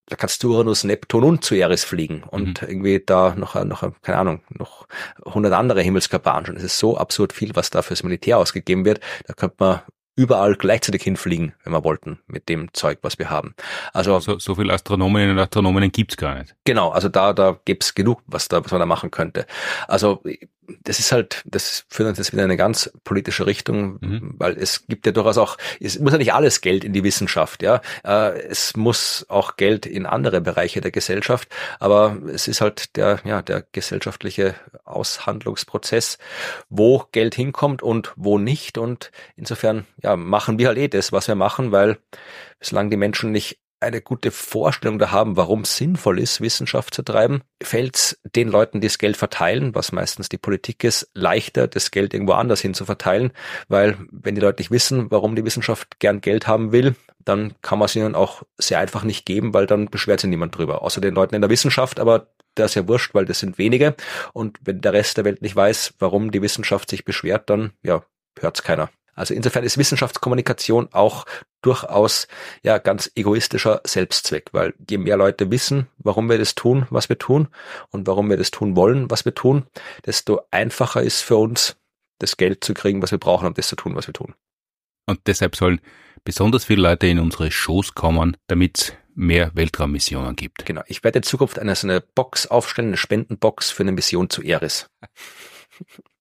[0.08, 2.68] da kannst du Uranus, Neptun und zu Eris fliegen und mhm.
[2.68, 4.86] irgendwie da noch, noch, keine Ahnung, noch
[5.24, 6.56] hundert andere Himmelskörper anschauen.
[6.56, 9.00] Es ist so absurd viel, was da fürs Militär ausgegeben wird.
[9.26, 9.80] Da könnte man
[10.16, 13.54] überall gleichzeitig hinfliegen, wenn wir wollten, mit dem Zeug, was wir haben.
[13.92, 16.56] Also so, so viel Astronominnen und Astronomen gibt's gar nicht.
[16.64, 19.46] Genau, also da da gibt's genug, was da was man da machen könnte.
[19.86, 20.22] Also
[20.82, 24.34] das ist halt, das führt uns jetzt wieder in eine ganz politische Richtung, mhm.
[24.38, 27.62] weil es gibt ja durchaus auch, es muss ja nicht alles Geld in die Wissenschaft,
[27.62, 27.80] ja.
[28.04, 31.48] Äh, es muss auch Geld in andere Bereiche der Gesellschaft,
[31.78, 34.54] aber es ist halt der, ja, der gesellschaftliche
[34.84, 36.18] Aushandlungsprozess,
[36.68, 38.78] wo Geld hinkommt und wo nicht.
[38.78, 41.98] Und insofern, ja, machen wir halt eh das, was wir machen, weil
[42.58, 47.42] bislang die Menschen nicht eine gute Vorstellung da haben, warum sinnvoll ist, Wissenschaft zu treiben,
[47.62, 51.90] fällt es den Leuten, die das Geld verteilen, was meistens die Politik ist, leichter, das
[51.90, 53.32] Geld irgendwo anders hin zu verteilen,
[53.68, 57.78] weil wenn die Leute nicht wissen, warum die Wissenschaft gern Geld haben will, dann kann
[57.78, 61.00] man es ihnen auch sehr einfach nicht geben, weil dann beschwert sich niemand drüber, außer
[61.00, 63.94] den Leuten in der Wissenschaft, aber das ist ja wurscht, weil das sind wenige.
[64.32, 68.02] Und wenn der Rest der Welt nicht weiß, warum die Wissenschaft sich beschwert, dann ja,
[68.40, 68.90] hört's keiner.
[69.18, 71.26] Also insofern ist Wissenschaftskommunikation auch
[71.60, 72.28] durchaus
[72.62, 77.18] ja ganz egoistischer Selbstzweck, weil je mehr Leute wissen, warum wir das tun, was wir
[77.18, 77.48] tun
[77.90, 79.66] und warum wir das tun wollen, was wir tun,
[80.06, 81.76] desto einfacher ist für uns,
[82.20, 84.34] das Geld zu kriegen, was wir brauchen, um das zu tun, was wir tun.
[85.06, 85.80] Und deshalb sollen
[86.24, 90.64] besonders viele Leute in unsere Shows kommen, damit es mehr Weltraummissionen gibt.
[90.64, 90.82] Genau.
[90.86, 94.42] Ich werde in Zukunft eine so eine Box aufstellen, eine Spendenbox für eine Mission zu
[94.42, 94.88] Eris.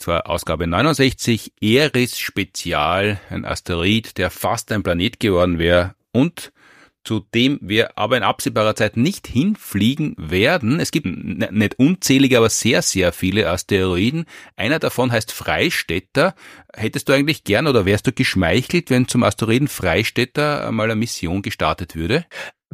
[0.00, 6.52] Das war Ausgabe 69, Eris Spezial, ein Asteroid, der fast ein Planet geworden wäre und
[7.04, 10.80] zu dem wir aber in absehbarer Zeit nicht hinfliegen werden.
[10.80, 14.24] Es gibt nicht unzählige, aber sehr, sehr viele Asteroiden.
[14.56, 16.34] Einer davon heißt Freistädter.
[16.74, 21.42] Hättest du eigentlich gern oder wärst du geschmeichelt, wenn zum Asteroiden Freistädter mal eine Mission
[21.42, 22.24] gestartet würde?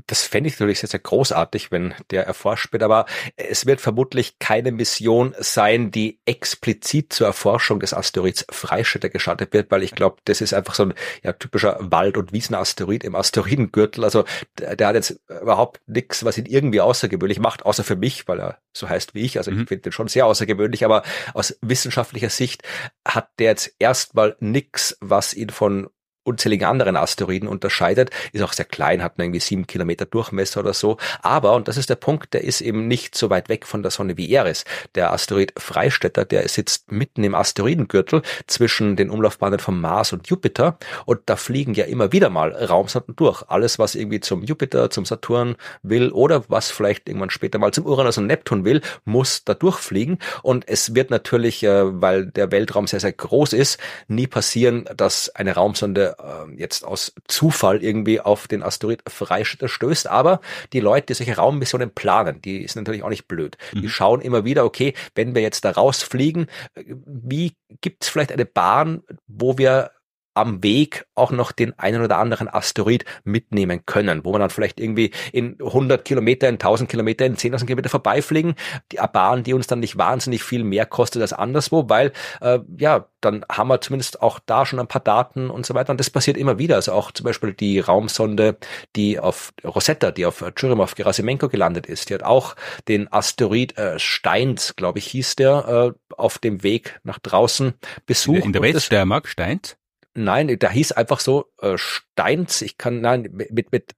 [0.07, 4.39] Das fände ich natürlich sehr, sehr großartig, wenn der erforscht wird, aber es wird vermutlich
[4.39, 10.19] keine Mission sein, die explizit zur Erforschung des Asteroids Freistädter gestartet wird, weil ich glaube,
[10.25, 14.05] das ist einfach so ein ja, typischer Wald- und Wiesenasteroid im Asteroidengürtel.
[14.05, 14.25] Also
[14.59, 18.41] der, der hat jetzt überhaupt nichts, was ihn irgendwie außergewöhnlich macht, außer für mich, weil
[18.41, 19.39] er so heißt wie ich.
[19.39, 19.67] Also ich mhm.
[19.67, 22.63] finde den schon sehr außergewöhnlich, aber aus wissenschaftlicher Sicht
[23.07, 25.89] hat der jetzt erstmal nichts, was ihn von
[26.27, 30.75] unzählige anderen Asteroiden unterscheidet, ist auch sehr klein, hat nur irgendwie sieben Kilometer Durchmesser oder
[30.75, 30.97] so.
[31.23, 33.91] Aber, und das ist der Punkt, der ist eben nicht so weit weg von der
[33.91, 34.65] Sonne wie Eris.
[34.95, 40.79] Der Asteroid Freistädter, der sitzt mitten im Asteroidengürtel zwischen den Umlaufbahnen von Mars und Jupiter
[41.05, 43.43] und da fliegen ja immer wieder mal Raumsonden durch.
[43.49, 47.87] Alles, was irgendwie zum Jupiter, zum Saturn will oder was vielleicht irgendwann später mal zum
[47.87, 50.19] Uranus und Neptun will, muss da durchfliegen.
[50.43, 55.35] Und es wird natürlich, äh, weil der Weltraum sehr, sehr groß ist, nie passieren, dass
[55.35, 60.09] eine Raumsonde äh, jetzt aus Zufall irgendwie auf den Asteroid Freistädter stößt.
[60.09, 60.41] Aber
[60.73, 63.57] die Leute, die solche Raummissionen planen, die sind natürlich auch nicht blöd.
[63.73, 63.83] Mhm.
[63.83, 68.33] Die schauen immer wieder, okay, wenn wir jetzt da rausfliegen, äh, wie gibt es vielleicht
[68.33, 69.91] eine Bahn, wo wir
[70.37, 74.81] am Weg auch noch den einen oder anderen Asteroid mitnehmen können, wo man dann vielleicht
[74.81, 78.55] irgendwie in 100 Kilometer, in 1000 Kilometer, in 10.000 Kilometer vorbeifliegen,
[78.93, 83.07] die Bahn, die uns dann nicht wahnsinnig viel mehr kostet als anderswo, weil äh, ja,
[83.21, 85.91] dann haben wir zumindest auch da schon ein paar Daten und so weiter.
[85.91, 86.77] Und das passiert immer wieder.
[86.77, 88.57] Also auch zum Beispiel die Raumsonde,
[88.95, 92.57] die auf Rosetta, die auf Churyumov Gerasimenko gelandet ist, die hat auch
[92.89, 97.75] den Asteroid äh, Steins, glaube ich, hieß der, äh, auf dem Weg nach draußen
[98.07, 98.45] besucht.
[98.45, 99.77] In der Weststeiermark, Steins?
[100.17, 102.63] Nein, da hieß einfach so äh, Steins.
[102.63, 103.95] Ich kann nein mit mit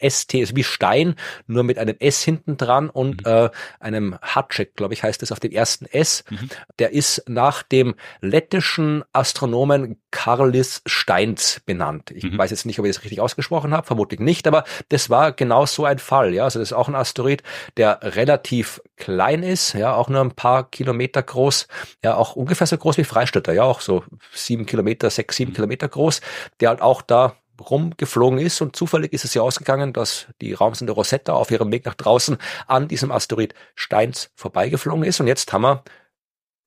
[0.00, 1.14] ST ist wie Stein,
[1.46, 3.32] nur mit einem S hinten dran und mhm.
[3.32, 3.50] äh,
[3.80, 6.24] einem Hatschek, glaube ich, heißt es auf dem ersten S.
[6.30, 6.50] Mhm.
[6.78, 12.10] Der ist nach dem lettischen Astronomen Karlis Steins benannt.
[12.10, 12.36] Ich mhm.
[12.36, 15.66] weiß jetzt nicht, ob ich das richtig ausgesprochen habe, vermutlich nicht, aber das war genau
[15.66, 16.34] so ein Fall.
[16.34, 17.42] Ja, also das ist auch ein Asteroid,
[17.76, 21.66] der relativ klein ist, ja, auch nur ein paar Kilometer groß,
[22.04, 25.56] ja, auch ungefähr so groß wie Freistädter, ja, auch so sieben Kilometer, sechs, sieben mhm.
[25.56, 26.20] Kilometer groß,
[26.60, 30.92] der halt auch da rumgeflogen ist und zufällig ist es ja ausgegangen, dass die Raumsonde
[30.92, 35.62] Rosetta auf ihrem Weg nach draußen an diesem Asteroid Steins vorbeigeflogen ist und jetzt haben
[35.62, 35.84] wir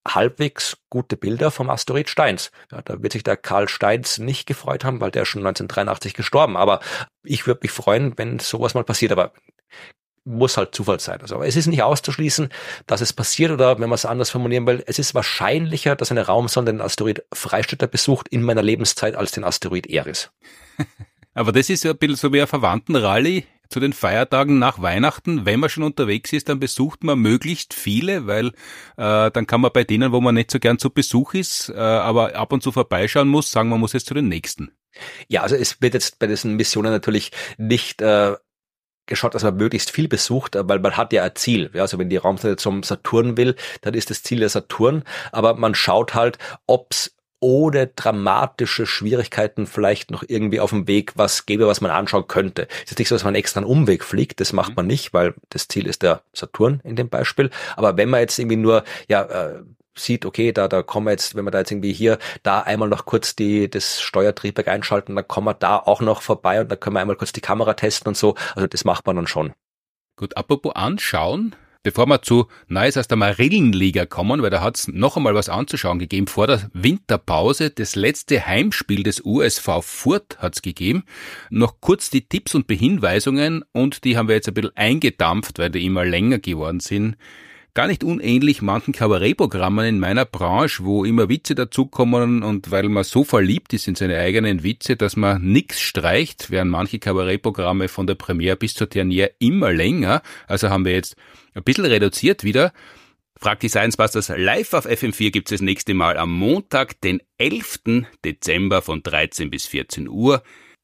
[0.07, 2.51] halbwegs gute Bilder vom Asteroid Steins.
[2.71, 6.13] Ja, da wird sich der Karl Steins nicht gefreut haben, weil der ist schon 1983
[6.13, 6.57] gestorben.
[6.57, 6.79] Aber
[7.23, 9.11] ich würde mich freuen, wenn sowas mal passiert.
[9.11, 9.33] Aber
[10.25, 11.21] muss halt Zufall sein.
[11.21, 12.49] Also es ist nicht auszuschließen,
[12.87, 16.25] dass es passiert oder wenn man es anders formulieren will, es ist wahrscheinlicher, dass eine
[16.25, 20.31] Raumsonde den Asteroid Freistädter besucht in meiner Lebenszeit als den Asteroid Eris.
[21.33, 25.45] Aber das ist ja ein bisschen so wie ein Verwandtenrallye zu den Feiertagen nach Weihnachten.
[25.45, 28.47] Wenn man schon unterwegs ist, dann besucht man möglichst viele, weil
[28.97, 31.77] äh, dann kann man bei denen, wo man nicht so gern zu Besuch ist, äh,
[31.77, 34.71] aber ab und zu vorbeischauen muss, sagen, man muss jetzt zu den nächsten.
[35.27, 38.35] Ja, also es wird jetzt bei diesen Missionen natürlich nicht äh,
[39.05, 41.69] geschaut, dass man möglichst viel besucht, weil man hat ja ein Ziel.
[41.73, 45.03] Ja, also wenn die Raumsonde zum Saturn will, dann ist das Ziel der Saturn.
[45.31, 51.45] Aber man schaut halt, ob's ohne dramatische Schwierigkeiten vielleicht noch irgendwie auf dem Weg was
[51.45, 52.67] gäbe, was man anschauen könnte.
[52.83, 54.75] Es ist nicht so, dass man extra einen Umweg fliegt, das macht mhm.
[54.77, 57.51] man nicht, weil das Ziel ist der Saturn in dem Beispiel.
[57.75, 59.61] Aber wenn man jetzt irgendwie nur, ja, äh,
[59.97, 62.89] sieht, okay, da, da kommen wir jetzt, wenn wir da jetzt irgendwie hier, da einmal
[62.89, 66.79] noch kurz die, das Steuertriebwerk einschalten, dann kommen wir da auch noch vorbei und dann
[66.79, 68.35] können wir einmal kurz die Kamera testen und so.
[68.55, 69.53] Also das macht man dann schon.
[70.17, 74.87] Gut, apropos anschauen, bevor wir zu Neues aus der Marillenliga kommen, weil da hat es
[74.87, 76.27] noch einmal was anzuschauen gegeben.
[76.27, 81.03] Vor der Winterpause, das letzte Heimspiel des USV Furt hat es gegeben.
[81.49, 85.69] Noch kurz die Tipps und Behinweisungen und die haben wir jetzt ein bisschen eingedampft, weil
[85.69, 87.17] die immer länger geworden sind.
[87.75, 93.03] Gar nicht unähnlich manchen Kabarettprogrammen in meiner Branche, wo immer Witze dazukommen und weil man
[93.03, 98.07] so verliebt ist in seine eigenen Witze, dass man nix streicht, wären manche Kabarettprogramme von
[98.07, 100.21] der Premiere bis zur Dernier immer länger.
[100.47, 101.17] Also haben wir jetzt
[101.53, 102.71] ein bisschen reduziert wieder.
[103.37, 107.21] Fragt die Science Busters live auf FM4 gibt es das nächste Mal am Montag, den
[107.39, 108.05] 11.
[108.23, 110.43] Dezember von 13 bis 14 Uhr.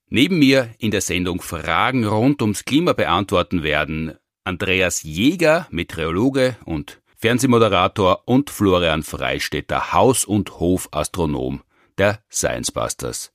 [0.10, 4.12] Neben mir in der Sendung Fragen rund ums Klima beantworten werden
[4.44, 11.62] Andreas Jäger, Meteorologe und Fernsehmoderator und Florian Freistetter, Haus- und Hofastronom
[11.98, 13.32] der Science Busters.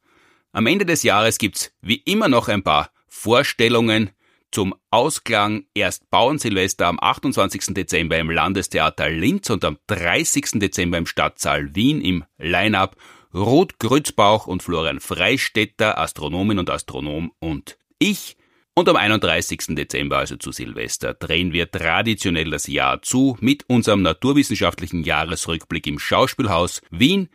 [0.53, 4.11] Am Ende des Jahres gibt's wie immer noch ein paar Vorstellungen
[4.51, 5.67] zum Ausklang.
[5.75, 7.75] Erst Bauernsilvester am 28.
[7.75, 10.59] Dezember im Landestheater Linz und am 30.
[10.59, 12.97] Dezember im Stadtsaal Wien im Line-Up
[13.35, 18.37] Ruth Grützbauch und Florian Freistetter, Astronomin und Astronom und ich
[18.79, 19.75] und am 31.
[19.75, 25.99] Dezember, also zu Silvester, drehen wir traditionell das Jahr zu mit unserem naturwissenschaftlichen Jahresrückblick im
[25.99, 27.31] Schauspielhaus Wien.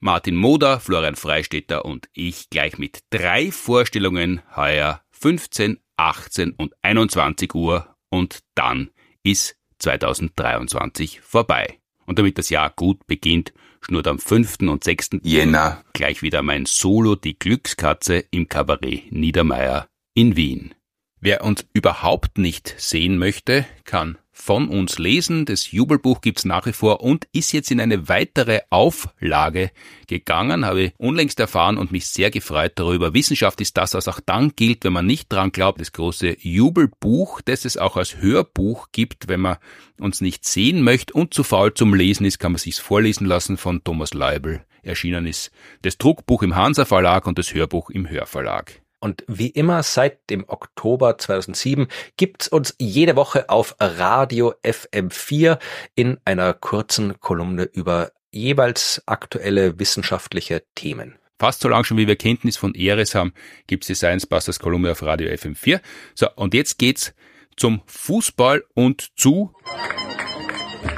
[0.00, 7.54] Martin Moder, Florian Freistetter und ich gleich mit drei Vorstellungen heuer 15, 18 und 21
[7.54, 8.90] Uhr und dann
[9.22, 11.78] ist 2023 vorbei.
[12.06, 13.52] Und damit das Jahr gut beginnt,
[13.82, 14.62] schnurrt am 5.
[14.62, 15.10] und 6.
[15.22, 20.74] Jänner gleich wieder mein Solo Die Glückskatze im Kabarett Niedermeyer in Wien.
[21.20, 25.44] Wer uns überhaupt nicht sehen möchte, kann von uns lesen.
[25.44, 29.70] Das Jubelbuch gibt's nach wie vor und ist jetzt in eine weitere Auflage
[30.08, 33.14] gegangen, habe unlängst erfahren und mich sehr gefreut darüber.
[33.14, 35.80] Wissenschaft ist das, was auch dann gilt, wenn man nicht dran glaubt.
[35.80, 39.58] Das große Jubelbuch, das es auch als Hörbuch gibt, wenn man
[40.00, 43.56] uns nicht sehen möchte und zu faul zum Lesen ist, kann man sich's vorlesen lassen
[43.56, 44.64] von Thomas Leibel.
[44.82, 45.52] Erschienen ist
[45.82, 48.81] das Druckbuch im Hansa Verlag und das Hörbuch im Hörverlag.
[49.02, 55.58] Und wie immer seit dem Oktober 2007 gibt's uns jede Woche auf Radio FM4
[55.96, 61.18] in einer kurzen Kolumne über jeweils aktuelle wissenschaftliche Themen.
[61.36, 63.32] fast so lang schon, wie wir Kenntnis von Eres haben,
[63.66, 65.80] gibt's die Science Busters Kolumne auf Radio FM4.
[66.14, 67.12] So, und jetzt geht's
[67.56, 69.52] zum Fußball und zu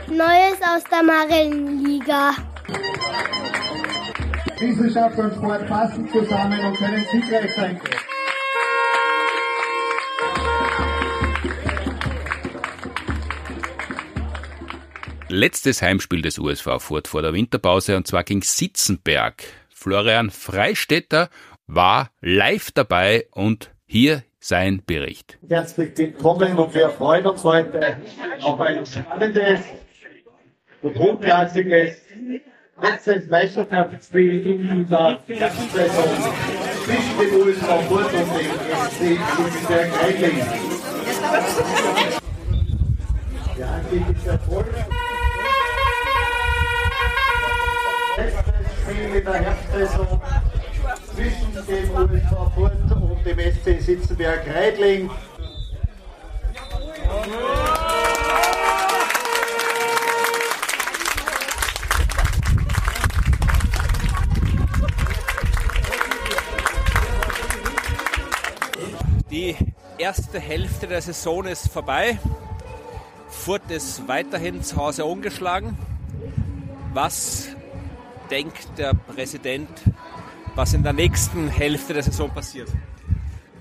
[0.08, 2.34] Neues aus der Marillenliga.
[4.60, 7.80] Wissenschaft und Sport passen zusammen und können siegreich sein.
[15.28, 19.42] Letztes Heimspiel des USV Furt vor der Winterpause und zwar gegen Sitzenberg.
[19.68, 21.28] Florian Freistetter
[21.66, 25.38] war live dabei und hier sein Bericht.
[25.48, 27.96] Herzlich willkommen und wir freuen uns heute
[28.42, 29.60] auf ein spannendes
[30.82, 32.03] und hochklassiges
[32.80, 36.04] letztes Meisterschaftsspiel in dieser Saison
[36.84, 40.42] zwischen dem Furt und dem FC Sitzenberg Reitling.
[43.56, 44.74] Der Anstieg ist erfolgt.
[48.16, 48.44] Letztes
[48.82, 50.20] Spiel in der Herbstsaison
[51.14, 55.10] zwischen dem USV Furt und dem SC Sitzenberg Reitling.
[69.34, 69.56] Die
[69.98, 72.20] erste Hälfte der Saison ist vorbei.
[73.28, 75.76] Furt ist weiterhin zu Hause ungeschlagen.
[76.92, 77.48] Was
[78.30, 79.68] denkt der Präsident,
[80.54, 82.68] was in der nächsten Hälfte der Saison passiert?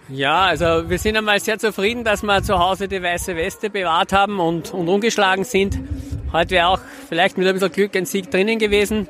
[0.09, 4.13] Ja, also wir sind einmal sehr zufrieden, dass wir zu Hause die weiße Weste bewahrt
[4.13, 5.79] haben und, und ungeschlagen sind.
[6.31, 9.07] Heute wäre auch vielleicht mit ein bisschen Glück ein Sieg drinnen gewesen.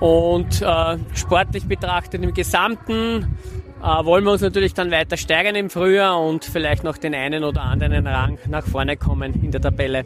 [0.00, 3.38] Und äh, sportlich betrachtet im Gesamten
[3.82, 7.44] äh, wollen wir uns natürlich dann weiter steigern im Frühjahr und vielleicht noch den einen
[7.44, 10.04] oder anderen Rang nach vorne kommen in der Tabelle.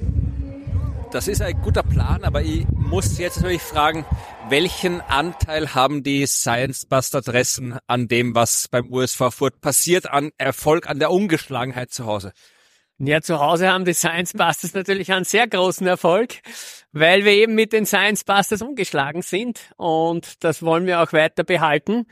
[1.10, 4.04] Das ist ein guter Plan, aber ich muss jetzt natürlich fragen,
[4.50, 10.30] welchen Anteil haben die Science Buster Dressen an dem, was beim USV Furt passiert, an
[10.36, 12.32] Erfolg, an der Ungeschlagenheit zu Hause?
[12.98, 16.34] Ja, zu Hause haben die Science Busters natürlich einen sehr großen Erfolg,
[16.92, 21.44] weil wir eben mit den Science Busters ungeschlagen sind und das wollen wir auch weiter
[21.44, 22.06] behalten.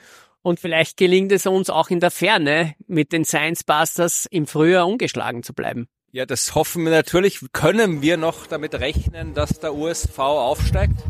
[0.47, 4.87] Und vielleicht gelingt es uns auch in der Ferne, mit den Science Busters im Frühjahr
[4.87, 5.89] ungeschlagen zu bleiben.
[6.13, 7.41] Ja, das hoffen wir natürlich.
[7.53, 11.03] Können wir noch damit rechnen, dass der USV aufsteigt?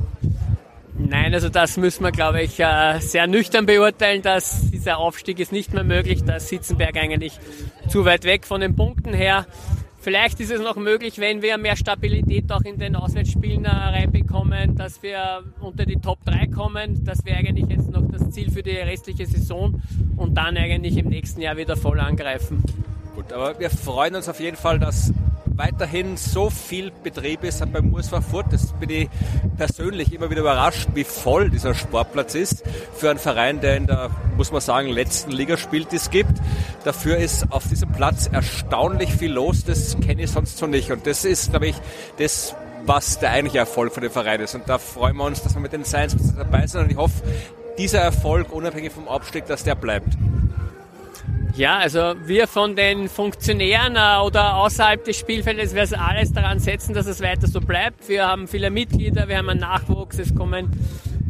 [0.96, 5.52] Nein, also das müssen wir, glaube ich, äh, sehr nüchtern beurteilen, dass dieser Aufstieg ist
[5.52, 6.24] nicht mehr möglich.
[6.24, 7.38] Da ist Sitzenberg eigentlich
[7.90, 9.46] zu weit weg von den Punkten her.
[10.06, 14.76] Vielleicht ist es noch möglich, wenn wir mehr Stabilität auch in den Auswärtsspielen äh, reinbekommen,
[14.76, 17.04] dass wir unter die Top 3 kommen.
[17.04, 19.82] Das wäre eigentlich jetzt noch das Ziel für die restliche Saison
[20.16, 22.62] und dann eigentlich im nächsten Jahr wieder voll angreifen.
[23.16, 25.10] Gut, aber wir freuen uns auf jeden Fall, dass
[25.46, 28.52] weiterhin so viel Betrieb ist beim USV Furt.
[28.52, 29.08] Das bin ich
[29.56, 32.62] persönlich immer wieder überrascht, wie voll dieser Sportplatz ist
[32.92, 36.32] für einen Verein, der in der, muss man sagen, letzten Liga spielt, die es gibt.
[36.84, 39.64] Dafür ist auf diesem Platz erstaunlich viel los.
[39.64, 40.92] Das kenne ich sonst so nicht.
[40.92, 41.76] Und das ist, glaube ich,
[42.18, 44.54] das, was der eigentliche Erfolg für den Verein ist.
[44.54, 46.82] Und da freuen wir uns, dass wir mit den Science dabei sind.
[46.82, 47.22] Und ich hoffe,
[47.78, 50.18] dieser Erfolg, unabhängig vom Abstieg, dass der bleibt.
[51.56, 56.92] Ja, also wir von den Funktionären äh, oder außerhalb des Spielfeldes werden alles daran setzen,
[56.92, 58.08] dass es weiter so bleibt.
[58.10, 60.70] Wir haben viele Mitglieder, wir haben einen Nachwuchs, es kommen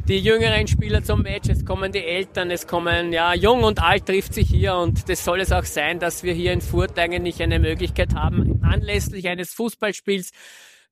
[0.08, 4.06] die jüngeren Spieler zum Match, es kommen die Eltern, es kommen, ja, jung und alt
[4.06, 7.42] trifft sich hier und das soll es auch sein, dass wir hier in Furt eigentlich
[7.42, 10.30] eine Möglichkeit haben, anlässlich eines Fußballspiels,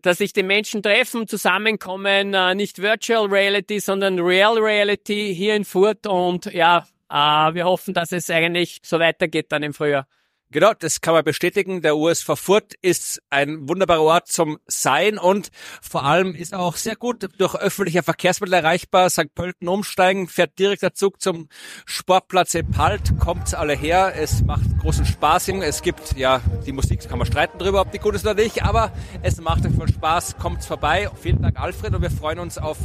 [0.02, 5.64] dass sich die Menschen treffen, zusammenkommen, äh, nicht Virtual Reality, sondern Real Reality hier in
[5.64, 6.84] Furt und ja,
[7.14, 10.06] wir hoffen, dass es eigentlich so weitergeht dann im Frühjahr.
[10.50, 11.82] Genau, das kann man bestätigen.
[11.82, 15.50] Der USV Furt ist ein wunderbarer Ort zum Sein und
[15.82, 19.10] vor allem ist auch sehr gut durch öffentliche Verkehrsmittel erreichbar.
[19.10, 19.34] St.
[19.34, 21.48] Pölten umsteigen, fährt direkt der Zug zum
[21.86, 24.12] Sportplatz in Palt, kommt alle her.
[24.16, 25.48] Es macht großen Spaß.
[25.48, 28.62] Es gibt, ja, die Musik kann man streiten drüber, ob die gut ist oder nicht,
[28.62, 28.92] aber
[29.22, 30.36] es macht voll Spaß.
[30.38, 31.10] Kommt vorbei.
[31.20, 32.78] Vielen Dank, Alfred, und wir freuen uns auf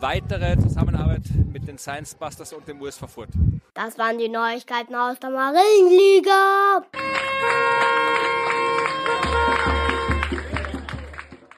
[0.00, 3.30] weitere Zusammenarbeit mit den Science Busters und dem USV Furt.
[3.74, 6.84] Das waren die Neuigkeiten aus der Marienliga.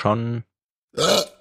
[0.97, 1.34] schon.